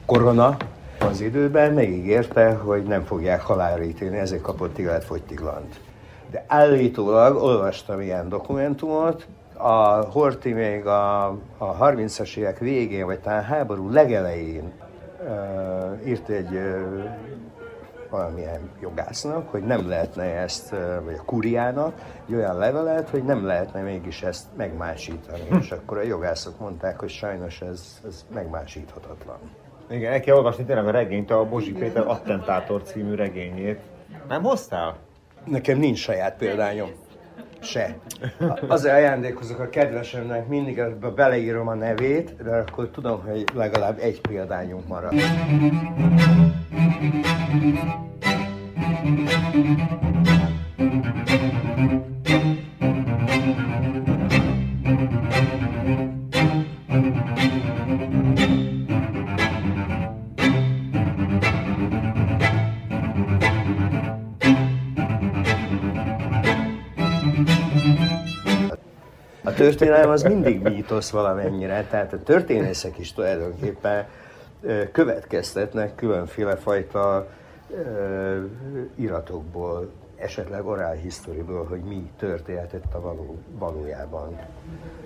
[0.07, 0.57] korona
[0.99, 5.81] az időben megígérte, hogy nem fogják halálra ítélni, ezért kapott életfogytiglant.
[6.31, 11.27] De állítólag olvastam ilyen dokumentumot, a Horti még a,
[11.59, 14.73] a 30-as évek végén, vagy talán háború legelején
[15.21, 17.05] uh, írt egy uh,
[18.11, 21.95] valamilyen jogásznak, hogy nem lehetne ezt, vagy a kuriának,
[22.29, 25.43] egy olyan levelet, hogy nem lehetne mégis ezt megmásítani.
[25.61, 29.39] És akkor a jogászok mondták, hogy sajnos ez, ez megmásíthatatlan.
[29.91, 33.81] Igen, el kell olvasni tényleg a regényt, a Bozsi Péter Attentátor című regényét.
[34.29, 34.97] Nem hoztál?
[35.45, 36.91] Nekem nincs saját példányom.
[37.61, 37.97] Se.
[38.69, 44.21] Azért ajándékozok a kedvesemnek, mindig ebbe beleírom a nevét, de akkor tudom, hogy legalább egy
[44.21, 45.13] példányunk marad.
[51.77, 52.16] A
[69.57, 74.07] történelem az mindig mítosz valamennyire, tehát a történészek is tulajdonképpen
[74.93, 77.29] következtetnek különféle fajta
[78.95, 84.39] iratokból, esetleg oral historyból, hogy mi történhetett a való, valójában.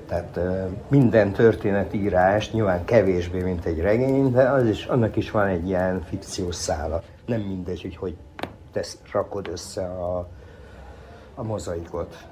[0.08, 0.40] Tehát
[0.88, 6.02] minden történetírás nyilván kevésbé, mint egy regény, de az is, annak is van egy ilyen
[6.02, 7.02] fikciós szála.
[7.26, 8.16] Nem mindegy, hogy hogy
[8.72, 10.28] tesz, rakod össze a,
[11.34, 12.26] a mozaikot.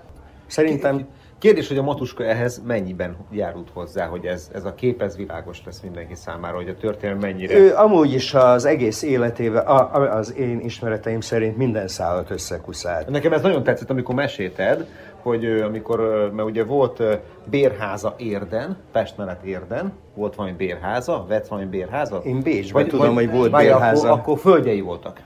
[0.46, 1.06] Szerintem
[1.38, 5.62] Kérdés, hogy a matuska ehhez mennyiben járult hozzá, hogy ez, ez a kép ez világos
[5.64, 7.58] lesz mindenki számára, hogy a történelem mennyire...
[7.58, 13.08] Ő amúgy is az egész életében, a, az én ismereteim szerint minden szállat összekuszált.
[13.08, 14.86] Nekem ez nagyon tetszett, amikor mesélted,
[15.22, 17.02] hogy amikor, mert ugye volt
[17.44, 22.20] bérháza Érden, Pest mellett Érden, volt valami bérháza, vett valami bérháza?
[22.24, 24.08] Én Bécsben tudom, hogy volt bérháza.
[24.08, 25.20] Akkor, akkor földjei voltak.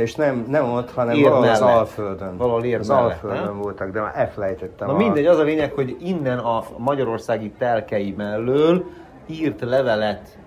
[0.00, 1.76] És nem, nem ott, hanem Érd valahol az mellett.
[1.76, 2.36] Alföldön.
[2.36, 3.58] Valahol Érd Az mellett, Alföldön nem?
[3.58, 4.88] voltak, de már elfelejtettem.
[4.88, 8.84] Na a- mindegy, az a lényeg, hogy innen a magyarországi telkei mellől
[9.26, 10.38] írt levelet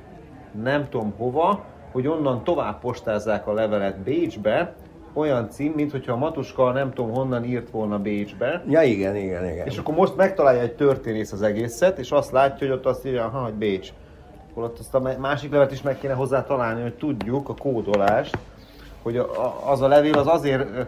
[0.64, 4.74] nem tudom hova, hogy onnan tovább postázzák a levelet Bécsbe,
[5.14, 8.64] olyan cím, mint hogyha a Matuska nem tudom honnan írt volna Bécsbe.
[8.68, 9.66] Ja, igen, igen, igen.
[9.66, 13.28] És akkor most megtalálja egy történész az egészet, és azt látja, hogy ott azt írja,
[13.28, 13.90] ha, hogy Bécs.
[14.52, 18.38] Akkor ott azt a másik levet is meg kéne hozzá találni, hogy tudjuk a kódolást,
[19.02, 20.88] hogy a, az a levél az azért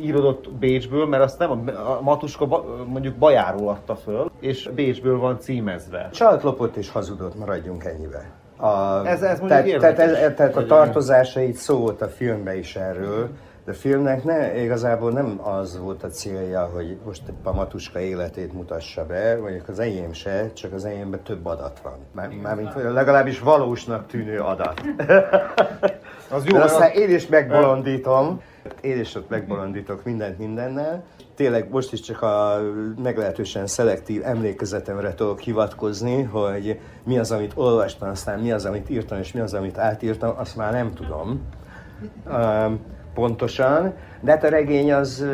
[0.00, 5.18] írodott Bécsből, mert azt nem a, a Matuska ba, mondjuk Bajáról adta föl, és Bécsből
[5.18, 6.08] van címezve.
[6.12, 8.30] Csalt lopott és hazudott, maradjunk ennyibe.
[8.56, 13.28] A, Ez- ez tehát, tehát, ez, tehát a tartozásait szó volt a filmben is erről,
[13.64, 18.52] de a filmnek ne, igazából nem az volt a célja, hogy most a Matuska életét
[18.52, 21.98] mutassa be, mondjuk az enyém se, csak az enyémben több adat van.
[22.12, 24.82] Már, mármint legalábbis valósnak tűnő adat.
[26.30, 28.40] Az Jó, mert aztán az, én is megbolondítom.
[28.80, 31.04] Én is ott megbolondítok mindent mindennel.
[31.34, 32.60] Tényleg most is csak a
[33.02, 39.18] meglehetősen szelektív emlékezetemre tudok hivatkozni, hogy mi az, amit olvastam, aztán mi az, amit írtam,
[39.18, 41.40] és mi az, amit átírtam, azt már nem tudom
[42.26, 42.80] um,
[43.14, 43.94] pontosan.
[44.20, 45.26] De hát a regény az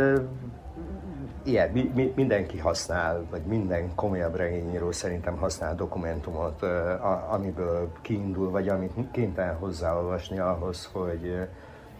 [1.46, 8.50] ilyen, mi, mi, mindenki használ, vagy minden komolyabb regényíró szerintem használ dokumentumot, a, amiből kiindul,
[8.50, 11.37] vagy amit kénytelen hozzáolvasni ahhoz, hogy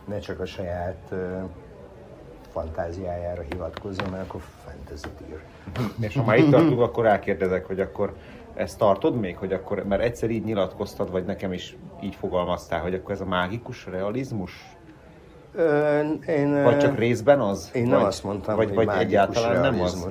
[0.05, 1.15] ne csak a saját
[2.53, 5.41] fantáziájára hivatkozzon, mert akkor fantasy ír.
[6.01, 8.17] és ha már itt tartunk, akkor rákérdezek, hogy akkor
[8.55, 12.95] ezt tartod még, hogy akkor, mert egyszer így nyilatkoztad, vagy nekem is így fogalmaztál, hogy
[12.95, 14.76] akkor ez a mágikus realizmus?
[16.29, 17.71] Én, Vagy csak részben az?
[17.75, 20.07] Én vagy, nem azt mondtam, vagy, hogy vagy egyáltalán nem az?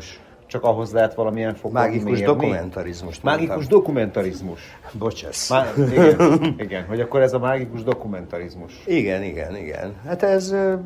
[0.48, 2.24] Csak ahhoz lehet valamilyen fokon Mágikus mérni?
[2.24, 3.78] dokumentarizmust Mágikus mondtam.
[3.80, 4.60] dokumentarizmus.
[4.92, 5.50] Bocsász.
[5.50, 8.84] Má, igen, igen, hogy akkor ez a mágikus dokumentarizmus.
[8.86, 9.94] Igen, igen, igen.
[10.06, 10.80] Hát ez, e,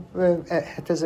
[0.50, 1.06] hát ez,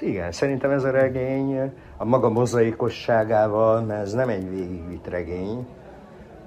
[0.00, 5.66] igen, szerintem ez a regény a maga mozaikosságával, mert ez nem egy végigvitt regény,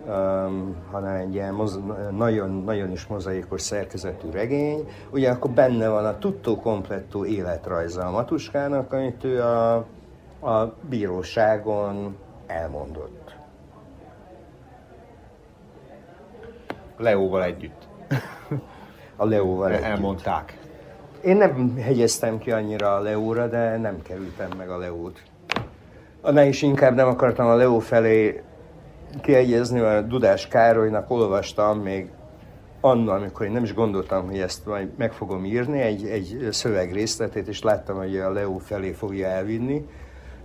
[0.07, 1.79] um, hanem egy ilyen moz,
[2.11, 4.87] nagyon, nagyon is mozaikos szerkezetű regény.
[5.09, 9.75] Ugye akkor benne van a tutto komplettó életrajza a Matuskának, amit ő a,
[10.41, 13.35] a bíróságon elmondott.
[16.97, 17.87] Leóval együtt.
[19.15, 19.83] A Leóval együtt.
[19.83, 20.57] Elmondták.
[21.23, 25.21] Én nem hegyeztem ki annyira a Leóra, de nem kerültem meg a Leót.
[26.21, 28.43] Annál is inkább nem akartam a Leó felé
[29.21, 32.11] kiegyezni, mert Dudás Károlynak olvastam még
[32.81, 37.47] annól, amikor én nem is gondoltam, hogy ezt majd meg fogom írni, egy, egy szövegrészletét,
[37.47, 39.89] és láttam, hogy a Leó felé fogja elvinni.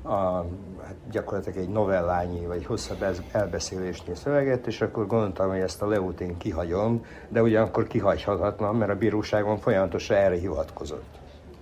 [0.03, 0.45] A,
[0.83, 6.21] hát gyakorlatilag egy novellányi, vagy hosszabb elbeszélésnyi szöveget, és akkor gondoltam, hogy ezt a Leót
[6.21, 11.19] én kihagyom, de ugyanakkor kihagyhatatlan, mert a bíróságon folyamatosan erre hivatkozott.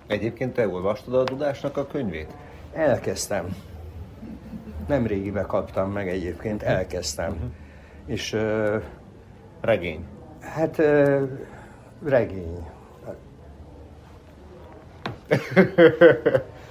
[0.06, 2.34] Egyébként te olvastad a Dudásnak a könyvét?
[2.72, 3.56] Elkezdtem.
[4.86, 7.54] Nem régibe kaptam meg egyébként, elkezdtem.
[8.06, 8.76] És ö,
[9.60, 10.04] Regény.
[10.40, 11.22] Hát ö,
[12.04, 12.66] regény.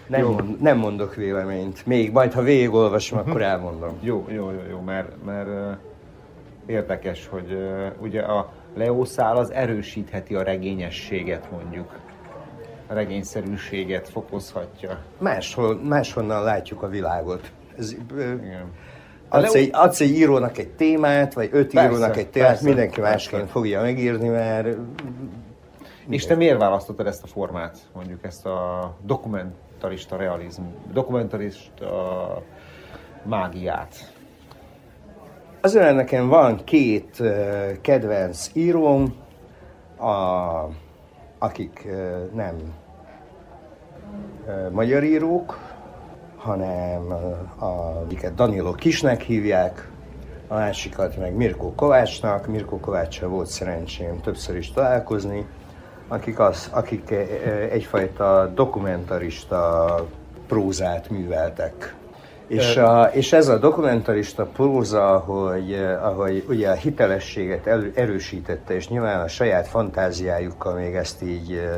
[0.08, 1.86] Nem, mond, nem mondok véleményt.
[1.86, 3.98] Még majd, ha végigolvasom, akkor elmondom.
[4.02, 5.72] Jó, jó, jó, jó, mert, mert ö,
[6.66, 12.00] érdekes, hogy ö, ugye a leószál az erősítheti a regényességet mondjuk.
[12.88, 15.00] A regényszerűséget fokozhatja.
[15.18, 17.52] Máshol, máshonnan látjuk a világot.
[17.78, 18.72] Ez, Igen.
[19.30, 23.00] adsz, egy, adsz egy írónak egy témát, vagy öt Persze, írónak egy témát, persze, mindenki
[23.00, 23.10] persze.
[23.12, 24.78] másként fogja megírni, mert
[26.10, 30.62] És te miért választottad ezt a formát, mondjuk ezt a dokumentarista realizm,
[30.94, 32.44] dokumentarista
[33.24, 34.14] mágiát?
[35.62, 37.24] Azért nekem van két
[37.82, 39.16] kedvenc íróm,
[39.98, 40.70] a,
[41.38, 41.88] akik
[42.34, 42.56] nem
[44.72, 45.65] magyar írók,
[46.46, 47.12] hanem
[47.60, 49.90] a, akiket Danilo Kisnek hívják,
[50.48, 52.48] a másikat meg Mirko Kovácsnak.
[52.48, 55.46] Mirko Kovácssal volt szerencsém többször is találkozni,
[56.08, 57.14] akik, az, akik
[57.72, 59.96] egyfajta dokumentarista
[60.48, 61.96] prózát műveltek.
[62.48, 68.88] És, a, és ez a dokumentarista próza, hogy, ahogy ugye a hitelességet elő, erősítette, és
[68.88, 71.70] nyilván a saját fantáziájukkal még ezt így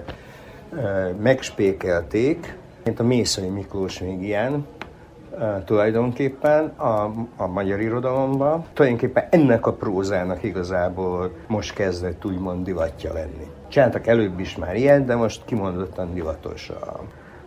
[1.20, 2.58] megspékelték,
[2.88, 4.66] mint a Mészoni Miklós még ilyen,
[5.66, 8.66] tulajdonképpen a, a magyar irodalomban.
[8.74, 13.48] Tulajdonképpen ennek a prózának igazából most kezdett úgymond divatja lenni.
[13.68, 17.00] Csináltak előbb is már ilyet, de most kimondottan divatos a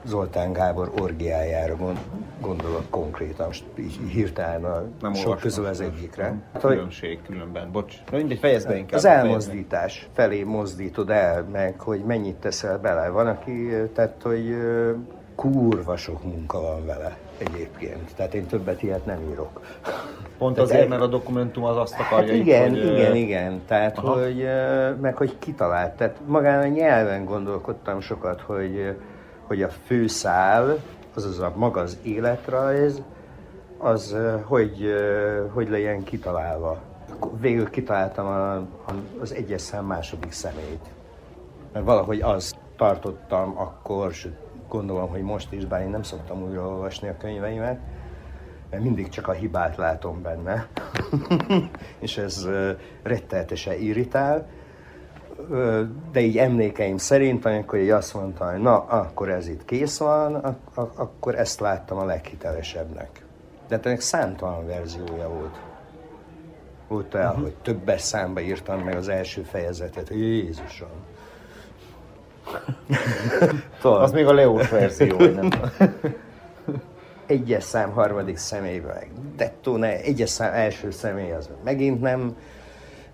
[0.04, 1.98] Zoltán Gábor orgiájára gond,
[2.40, 6.34] gondolok konkrétan, most így hirtelen a Nem sok közül az egyikre.
[6.60, 7.94] Különbség különben, bocs.
[8.10, 8.98] Na mindegy, fejezd be inkább.
[8.98, 13.08] az elmozdítás felé mozdítod el, meg hogy mennyit teszel bele.
[13.08, 14.54] Van, aki, ö, tehát, hogy
[15.40, 18.14] kurva sok munka van vele egyébként.
[18.16, 19.60] Tehát én többet ilyet nem írok.
[20.38, 22.78] Pont Tehát azért, el- mert a dokumentum az azt Hát akarja itt, igen, hogy...
[22.78, 23.62] ö, igen, igen.
[23.66, 24.20] Tehát, Aha.
[24.20, 24.46] hogy,
[25.00, 25.96] meg hogy kitalált.
[25.96, 28.96] Tehát magán a nyelven gondolkodtam sokat, hogy,
[29.46, 30.76] hogy a főszál,
[31.14, 33.02] azaz a maga az életrajz,
[33.78, 34.94] az hogy,
[35.52, 36.78] hogy legyen kitalálva.
[37.40, 38.66] Végül kitaláltam a, a,
[39.20, 40.84] az egyes szám második szemét.
[41.72, 44.36] Mert valahogy azt tartottam akkor, sőt,
[44.70, 47.78] gondolom, hogy most is, bár én nem szoktam újraolvasni a könyveimet,
[48.70, 50.66] mert mindig csak a hibát látom benne,
[51.98, 52.70] és ez ö,
[53.02, 54.46] rettenetesen irritál.
[56.12, 60.34] De így emlékeim szerint, amikor így azt mondta, hogy na, akkor ez itt kész van,
[60.34, 63.24] ak- ak- akkor ezt láttam a leghitelesebbnek.
[63.68, 65.60] De ennek számtalan verziója volt.
[66.88, 70.88] Volt olyan, hogy többes számba írtam meg az első fejezetet, Jézusom.
[73.80, 75.48] Tudod, Az még a Leós verzió, hogy nem
[77.30, 82.36] egyes szám harmadik személyben, meg dettó, ne, egyes szám első személy az megint nem,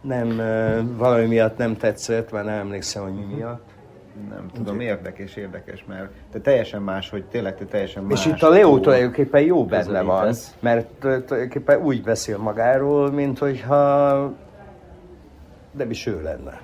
[0.01, 0.37] nem
[0.97, 3.74] valami miatt nem tetszett, már nem emlékszem, hogy mi miatt.
[4.29, 8.27] Nem tudom, érdekes, érdekes, mert te teljesen más, hogy tényleg te teljesen más.
[8.27, 14.33] És itt a Leo tulajdonképpen jó benne van, mert tulajdonképpen úgy beszél magáról, mint hogyha
[15.70, 16.61] nem is ő lenne.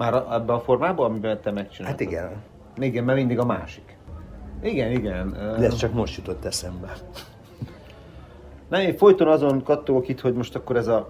[0.00, 2.00] Már a- ebben a formában, amiben te megcsináltad?
[2.00, 2.42] Hát igen,
[2.76, 3.96] Igen, mert mindig a másik.
[4.62, 5.30] Igen, igen.
[5.32, 6.92] de ez csak most jutott eszembe.
[8.68, 11.08] Nem, én folyton azon kattogok itt, hogy most akkor ez a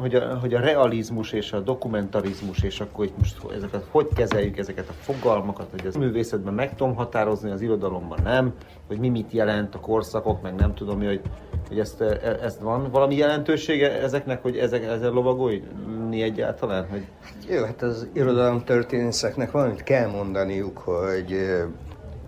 [0.00, 4.58] hogy a, hogy a realizmus és a dokumentarizmus, és akkor itt most ezeket, hogy kezeljük
[4.58, 8.54] ezeket a fogalmakat, hogy ez a művészetben meg tudom határozni, az irodalomban nem,
[8.86, 11.20] hogy mi mit jelent a korszakok, meg nem tudom hogy,
[11.68, 16.86] hogy ezt, e- ezt van valami jelentősége ezeknek, hogy ezek, ezzel lovagolni egyáltalán?
[16.88, 17.06] Hogy
[17.48, 21.36] Jó, hát az irodalom történészeknek valamit kell mondaniuk, hogy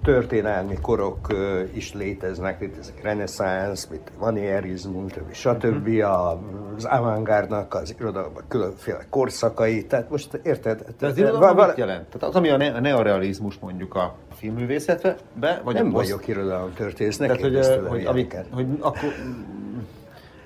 [0.03, 1.27] történelmi korok
[1.73, 5.89] is léteznek, létezik reneszánsz, mit manierizmus, stb.
[6.03, 6.41] A-
[6.77, 10.85] Az avantgárdnak az irodalomban különféle korszakai, tehát most érted?
[10.99, 12.07] de az irodalom va- mit jelent?
[12.07, 16.05] Tehát az, ami a, ne- a neorealizmus mondjuk a filmművészetbe, be, vagy Nem a poszt-
[16.11, 17.57] vagyok irodalom történész, ne Tehát, hogy,
[17.89, 18.47] hogy, amit, ilyeneket.
[18.55, 19.09] hogy akkor,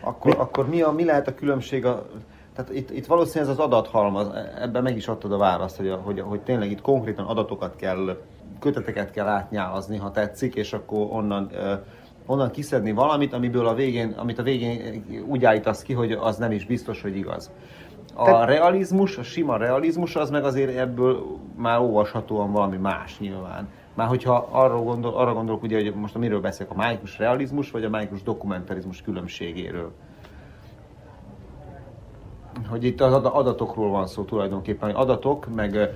[0.01, 0.39] akkor, mi?
[0.41, 2.07] akkor mi, a, mi lehet a különbség a,
[2.55, 4.27] tehát itt, itt valószínűleg ez az adathalmaz,
[4.61, 8.17] ebben meg is adtad a választ, hogy, a, hogy, hogy tényleg itt konkrétan adatokat kell,
[8.65, 11.51] köteteket kell átnyálazni, ha tetszik, és akkor onnan,
[12.27, 16.53] onnan kiszedni valamit, amiből a végén, amit a végén úgy állítasz ki, hogy az nem
[16.53, 17.51] is biztos, hogy igaz.
[18.15, 23.69] A Te- realizmus, a sima realizmus, az meg azért ebből már olvashatóan valami más nyilván.
[23.95, 27.85] Már hogyha arra, gondol, arra gondolok, ugye, hogy most miről beszélek, a máikus realizmus vagy
[27.85, 29.93] a máikus dokumentarizmus különbségéről.
[32.69, 35.95] Hogy itt az ad- adatokról van szó tulajdonképpen, hogy adatok, meg,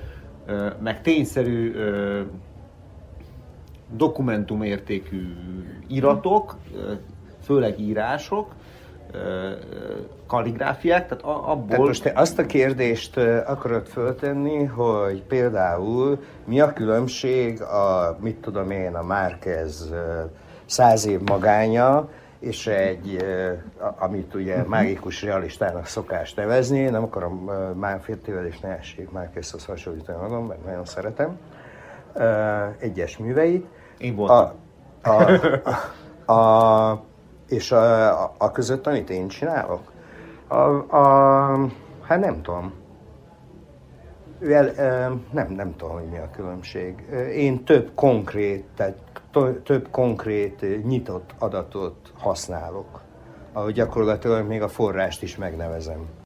[0.81, 1.75] meg tényszerű
[3.97, 5.37] dokumentumértékű
[5.87, 6.57] iratok,
[7.43, 8.55] főleg írások,
[10.27, 11.67] kalligráfiák, tehát abból...
[11.69, 13.17] Tehát most te azt a kérdést
[13.47, 19.93] akarod föltenni, hogy például mi a különbség a, mit tudom én, a Márquez
[20.67, 22.09] száz év magánya,
[22.39, 23.27] és egy,
[23.99, 24.69] amit ugye uh-huh.
[24.69, 28.01] mágikus realistának szokás nevezni, nem akarom már
[28.49, 31.39] és ne essék Márquezhoz hasonlítani magam, mert nagyon szeretem
[32.79, 33.67] egyes műveit.
[33.99, 34.51] Én voltam.
[35.03, 35.09] A,
[36.31, 37.03] a, a,
[37.49, 39.93] és a, a, a között, amit én csinálok?
[40.49, 40.57] A,
[40.97, 41.69] a,
[42.03, 42.73] hát nem tudom.
[44.41, 44.73] Well,
[45.31, 47.01] nem, nem tudom, hogy mi a különbség.
[47.35, 48.99] Én több konkrét, tehát
[49.63, 53.01] több konkrét nyitott adatot használok,
[53.53, 56.18] ahogy gyakorlatilag még a forrást is megnevezem.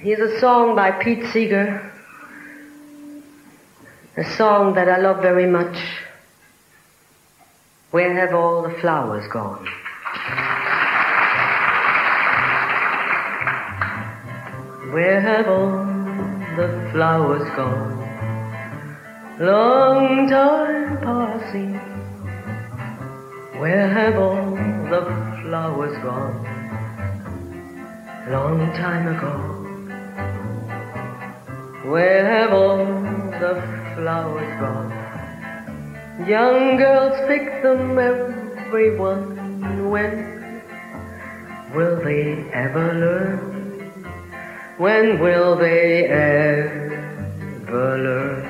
[0.00, 1.92] Here's a song by Pete Seeger
[4.16, 5.76] a song that I love very much.
[7.90, 9.66] Where have all the flowers gone?
[14.92, 15.84] Where have all
[16.56, 17.98] the flowers gone?
[19.40, 21.74] Long time passing.
[23.60, 24.50] Where have all
[24.90, 25.02] the
[25.42, 26.44] flowers gone?
[28.30, 29.57] Long time ago.
[31.88, 32.84] Where have all
[33.40, 33.54] the
[33.96, 34.92] flowers gone.
[36.28, 39.88] Young girls pick them, everyone.
[39.88, 40.62] When
[41.74, 43.38] will they ever learn?
[44.76, 48.44] When will they ever learn?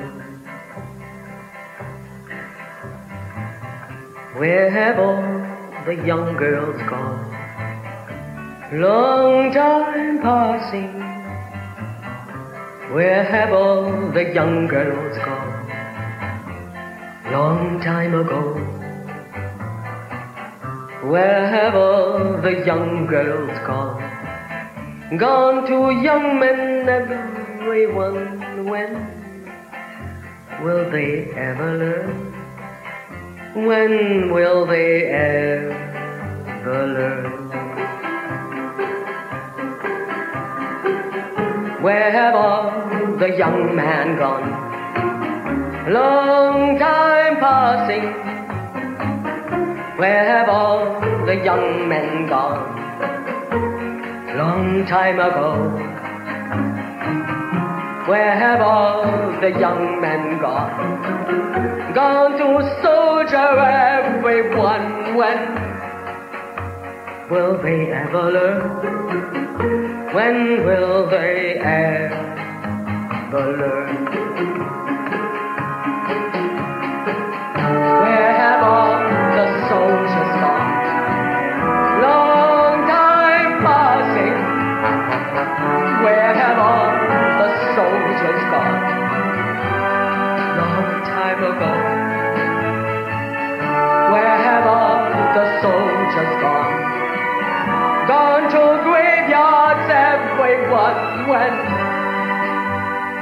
[4.35, 7.23] Where have all the young girls gone?
[8.73, 11.18] Long time passing
[12.91, 15.69] where have all the young girls gone?
[17.31, 18.41] Long time ago.
[21.07, 24.01] Where have all the young girls gone?
[25.19, 28.65] Gone to young men, everyone.
[28.65, 28.91] When
[30.63, 32.09] will they ever learn?
[33.67, 37.38] When will they ever learn?
[41.81, 42.71] Where have all
[43.19, 44.49] the young men gone?
[45.89, 48.03] Long time passing.
[49.97, 52.75] Where have all the young men gone?
[54.35, 55.53] Long time ago.
[58.09, 61.93] Where have all the young men gone?
[61.93, 65.39] Gone to soldier everyone when
[67.29, 69.48] will they ever learn?
[69.59, 72.15] When will they ever
[73.33, 74.88] learn?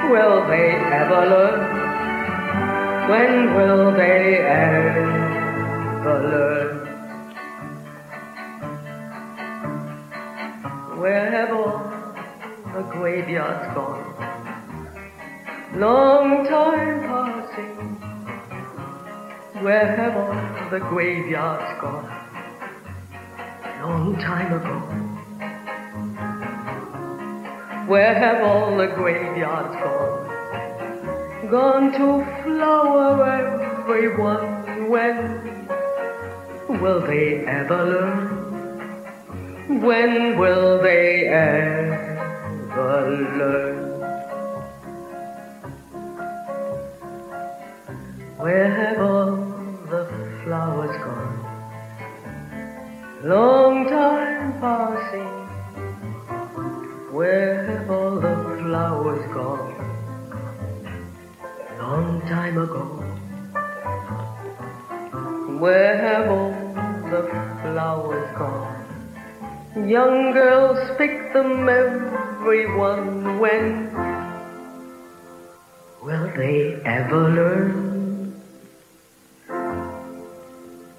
[0.09, 1.59] Will they ever learn?
[3.09, 6.87] When will they ever learn?
[10.99, 11.79] Where have all
[12.73, 14.03] the graveyards gone?
[15.75, 17.75] Long time passing.
[19.63, 22.09] Where have all the graveyards gone?
[23.81, 25.06] Long time ago.
[27.87, 30.27] Where have all the graveyards gone?
[31.49, 34.89] Gone to flower everyone.
[34.89, 35.15] When
[36.81, 39.79] will they ever learn?
[39.81, 43.86] When will they ever learn?
[69.87, 73.39] Young girls pick them, everyone.
[73.39, 73.87] When
[76.03, 78.35] will they ever learn?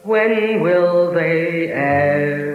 [0.04, 2.47] When will they ever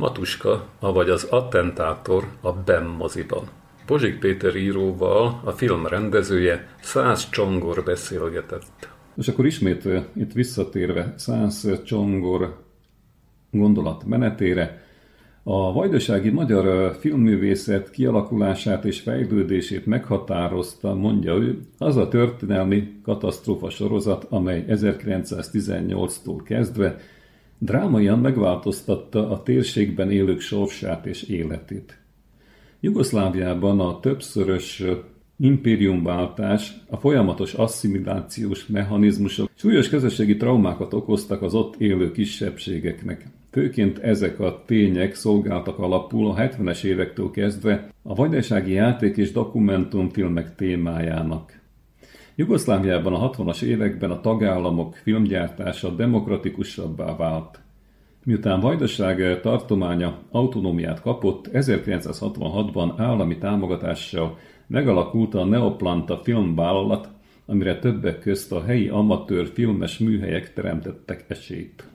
[0.00, 3.42] Matuska, avagy az attentátor a BEM moziban.
[3.86, 8.88] Pozsik Péter íróval a film rendezője Száz Csongor beszélgetett.
[9.16, 12.56] És akkor ismét itt visszatérve Száz Csongor
[13.50, 14.82] gondolat menetére,
[15.42, 24.26] a vajdasági magyar filmművészet kialakulását és fejlődését meghatározta, mondja ő, az a történelmi katasztrófa sorozat,
[24.28, 27.00] amely 1918-tól kezdve
[27.60, 31.98] drámaian megváltoztatta a térségben élők sorsát és életét.
[32.80, 34.82] Jugoszláviában a többszörös
[35.36, 43.26] impériumváltás, a folyamatos asszimilációs mechanizmusok súlyos közösségi traumákat okoztak az ott élő kisebbségeknek.
[43.50, 50.54] Főként ezek a tények szolgáltak alapul a 70-es évektől kezdve a vajdasági játék és dokumentumfilmek
[50.54, 51.59] témájának.
[52.40, 57.60] Jugoszláviában a 60-as években a tagállamok filmgyártása demokratikusabbá vált.
[58.24, 67.08] Miután Vajdaság tartománya autonómiát kapott, 1966-ban állami támogatással megalakult a Neoplanta filmvállalat,
[67.46, 71.88] amire többek közt a helyi amatőr filmes műhelyek teremtettek esélyt.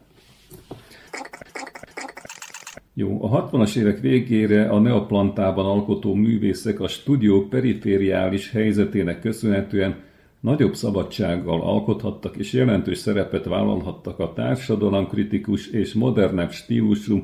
[2.94, 10.14] Jó, a 60-as évek végére a Neoplantában alkotó művészek a stúdió perifériális helyzetének köszönhetően
[10.46, 17.24] nagyobb szabadsággal alkothattak és jelentős szerepet vállalhattak a társadalomkritikus és modernebb stílusú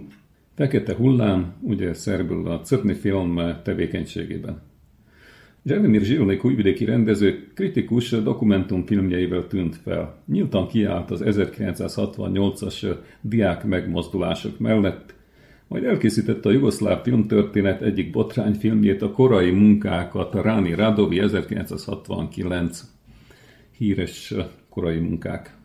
[0.56, 4.62] fekete hullám, ugye szerbül a Cöpni film tevékenységében.
[5.66, 10.24] Zselemir Zsilnék újvidéki rendező kritikus dokumentumfilmjeivel tűnt fel.
[10.28, 15.14] Nyíltan kiállt az 1968-as diák megmozdulások mellett,
[15.68, 23.00] majd elkészítette a jugoszláv filmtörténet egyik botrányfilmjét, a korai munkákat, a Ráni Radovi 1969
[23.82, 24.34] híres
[24.70, 25.58] korai munkák.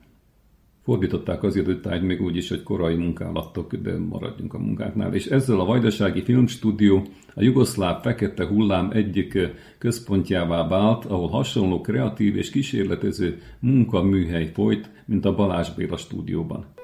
[0.82, 5.14] Fordították az időtájt még úgy is, hogy korai munkálatok, de maradjunk a munkáknál.
[5.14, 9.38] És ezzel a Vajdasági Filmstúdió a jugoszláv fekete hullám egyik
[9.78, 16.75] központjává vált, ahol hasonló kreatív és kísérletező munkaműhely folyt, mint a Balázs Béla stúdióban.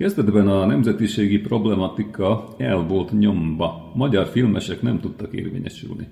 [0.00, 3.92] Kezdetben a nemzetiségi problematika el volt nyomva.
[3.94, 6.06] Magyar filmesek nem tudtak érvényesülni.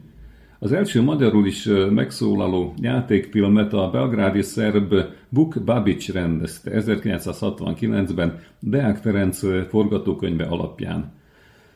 [0.58, 4.94] Az első magyarul is megszólaló játékfilmet a belgrádi szerb
[5.28, 11.12] Buk Babic rendezte 1969-ben Deák Ferenc forgatókönyve alapján.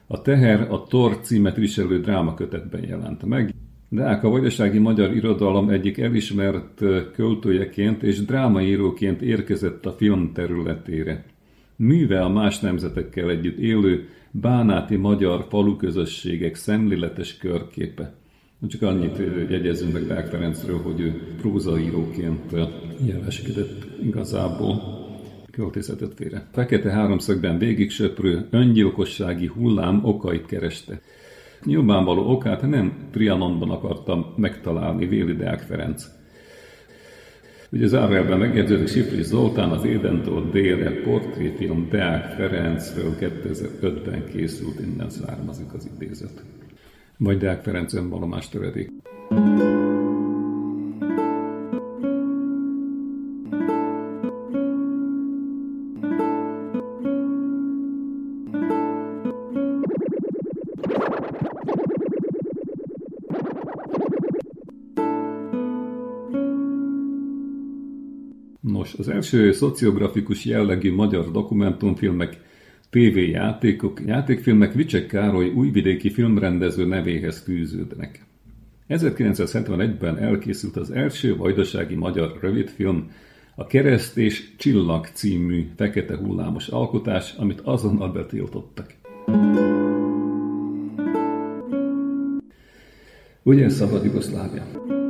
[0.07, 3.55] A Teher a Tor címet viselő drámakötetben jelent meg.
[3.89, 6.83] Deák a vajdasági magyar irodalom egyik elismert
[7.15, 11.25] költőjeként és drámaíróként érkezett a film területére
[11.77, 18.14] művel más nemzetekkel együtt élő bánáti magyar faluközösségek szemléletes körképe.
[18.68, 19.18] Csak annyit
[19.51, 22.57] jegyezünk meg Deák Ferencről, hogy ő prózaíróként
[23.07, 25.01] jeleskedett igazából
[25.51, 26.49] költészetet félre.
[26.53, 31.01] Fekete háromszögben végig söprő öngyilkossági hullám okait kereste.
[31.64, 36.07] Nyilvánvaló okát nem Trianonban akartam megtalálni Véli Deák Ferenc
[37.73, 45.73] Ugye zárójelben megjegyződik Sifri Zoltán az Édentől délre portréfilm Deák Ferencről 2005-ben készült, innen származik
[45.75, 46.43] az idézet.
[47.16, 48.91] Vagy Deák Ferenc önvallomás töredék.
[69.23, 72.41] Első szociografikus jellegű magyar dokumentumfilmek,
[72.91, 78.25] tévéjátékok, játékfilmek Vicsek Károly újvidéki filmrendező nevéhez fűződnek.
[78.89, 83.11] 1971-ben elkészült az első vajdasági magyar rövidfilm,
[83.55, 88.95] a Kereszt és Csillag című fekete hullámos alkotás, amit azonnal betiltottak.
[93.43, 95.01] Ugye szabad Jugoszlávia?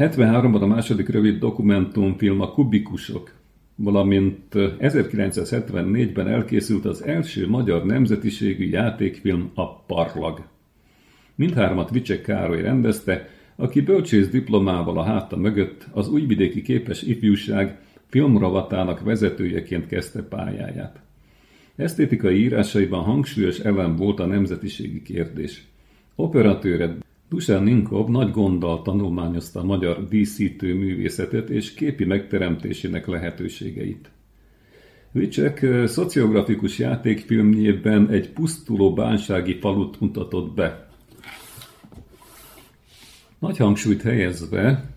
[0.00, 3.34] 73-ban a második rövid dokumentumfilm a Kubikusok,
[3.74, 10.42] valamint 1974-ben elkészült az első magyar nemzetiségű játékfilm a Parlag.
[11.34, 19.00] Mindhármat Vicsek Károly rendezte, aki bölcsész diplomával a háta mögött az újvidéki képes ifjúság filmravatának
[19.00, 21.00] vezetőjeként kezdte pályáját.
[21.76, 25.64] Esztétikai írásaiban hangsúlyos elem volt a nemzetiségi kérdés.
[26.14, 26.96] Operatőre
[27.30, 34.10] Dusan Ninkov nagy gonddal tanulmányozta a magyar díszítő művészetet és képi megteremtésének lehetőségeit.
[35.12, 40.88] Vicsek szociografikus játékfilmjében egy pusztuló bánsági falut mutatott be.
[43.38, 44.90] Nagy hangsúlyt helyezve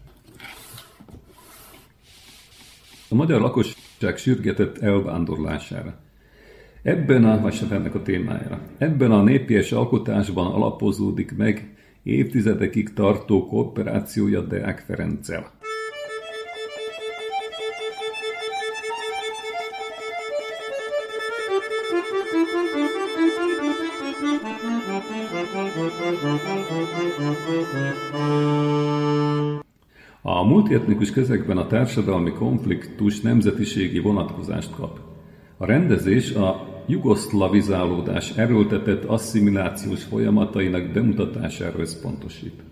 [3.10, 6.00] a magyar lakosság sürgetett elvándorlására.
[6.82, 11.74] Ebben a, vagy ennek a témájára, ebben a népies alkotásban alapozódik meg
[12.04, 15.52] évtizedekig tartó kooperációja Deák Ferenccel.
[30.22, 35.00] A multietnikus közegben a társadalmi konfliktus nemzetiségi vonatkozást kap.
[35.58, 42.64] A rendezés a jugoszlavizálódás erőltetett asszimilációs folyamatainak bemutatására összpontosít.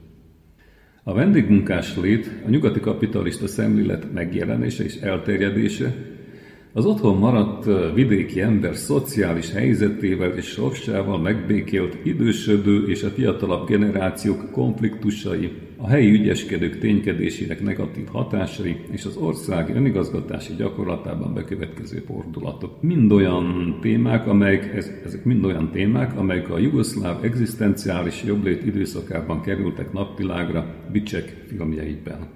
[1.04, 5.96] A vendégmunkás lét, a nyugati kapitalista szemlélet megjelenése és elterjedése,
[6.74, 14.52] az otthon maradt vidéki ember szociális helyzetével és sorsával megbékélt idősödő és a fiatalabb generációk
[14.52, 22.82] konfliktusai, a helyi ügyeskedők ténykedésének negatív hatásai és az ország önigazgatási gyakorlatában bekövetkező fordulatok.
[22.82, 24.74] Mind olyan témák, amelyek,
[25.06, 32.28] ezek mind olyan témák, amelyek a jugoszláv egzisztenciális jobblét időszakában kerültek napvilágra Bicsek filmjeiben.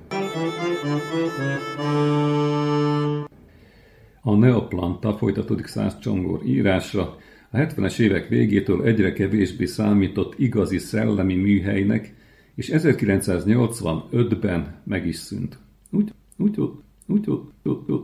[4.28, 7.18] A Neoplanta folytatódik Szász Csongor írása,
[7.50, 12.14] a 70-es évek végétől egyre kevésbé számított igazi szellemi műhelynek,
[12.56, 15.58] és 1985-ben meg is szűnt.
[15.92, 16.70] Úgy, úgy, úgy,
[17.08, 17.30] úgy,
[17.64, 18.02] úgy, úgy,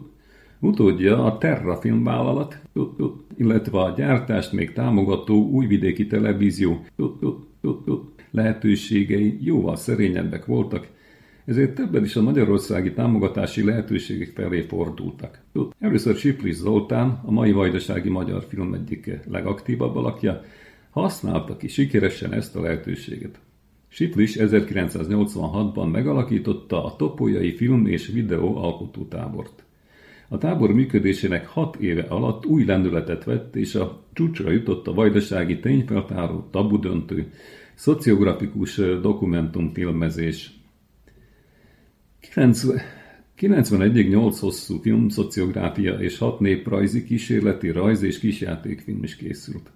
[0.59, 2.61] Utódja a Terra filmvállalat,
[3.37, 6.85] illetve a gyártást még támogató újvidéki televízió
[8.31, 10.87] lehetőségei jóval szerényebbek voltak,
[11.45, 15.41] ezért többen is a magyarországi támogatási lehetőségek felé fordultak.
[15.79, 20.41] Először Siplis Zoltán, a mai vajdasági magyar film egyik legaktívabb alakja,
[20.89, 23.39] használta ki sikeresen ezt a lehetőséget.
[23.87, 29.63] Siplis 1986-ban megalakította a Topolyai Film és Videó Alkotótábort.
[30.27, 35.59] A tábor működésének hat éve alatt új lendületet vett, és a csúcsra jutott a vajdasági
[35.59, 37.31] tényfeltáró, tabudöntő,
[37.73, 40.60] szociografikus dokumentumfilmezés,
[43.39, 49.71] 91-ig 8 hosszú film, szociográfia és 6 néprajzi, kísérleti rajz és kisjátékfilm is készült.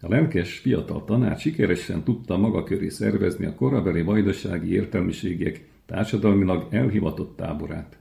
[0.00, 7.36] A lelkes, fiatal tanár sikeresen tudta maga köré szervezni a korabeli vajdasági értelmiségek társadalmilag elhivatott
[7.36, 7.96] táborát.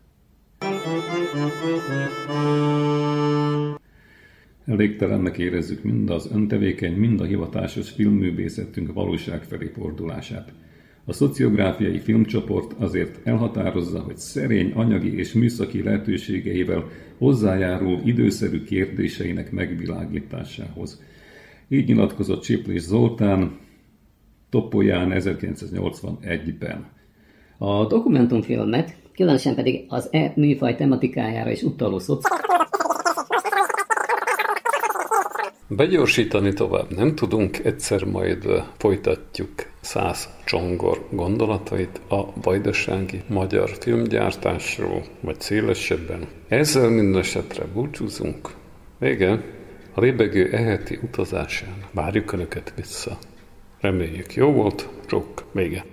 [4.66, 10.54] Elégtelennek érezzük mind az öntevékeny, mind a hivatásos filmművészetünk valóság felé fordulását.
[11.06, 21.02] A szociográfiai filmcsoport azért elhatározza, hogy szerény anyagi és műszaki lehetőségeivel hozzájárul időszerű kérdéseinek megvilágításához.
[21.70, 23.60] Így nyilatkozott Csiplés Zoltán
[24.50, 26.86] Topolyán 1981-ben.
[27.58, 32.28] A dokumentumfilmet, különösen pedig az e műfaj tematikájára is utaló szoci...
[35.68, 38.46] Begyorsítani tovább nem tudunk, egyszer majd
[38.78, 46.28] folytatjuk száz csongor gondolatait a vajdasági magyar filmgyártásról, vagy szélesebben.
[46.48, 48.50] Ezzel mindesetre búcsúzunk.
[48.98, 49.44] Vége,
[49.94, 53.18] a lébegő eheti utazásán várjuk Önöket vissza.
[53.80, 55.86] Reméljük jó volt, sok vége.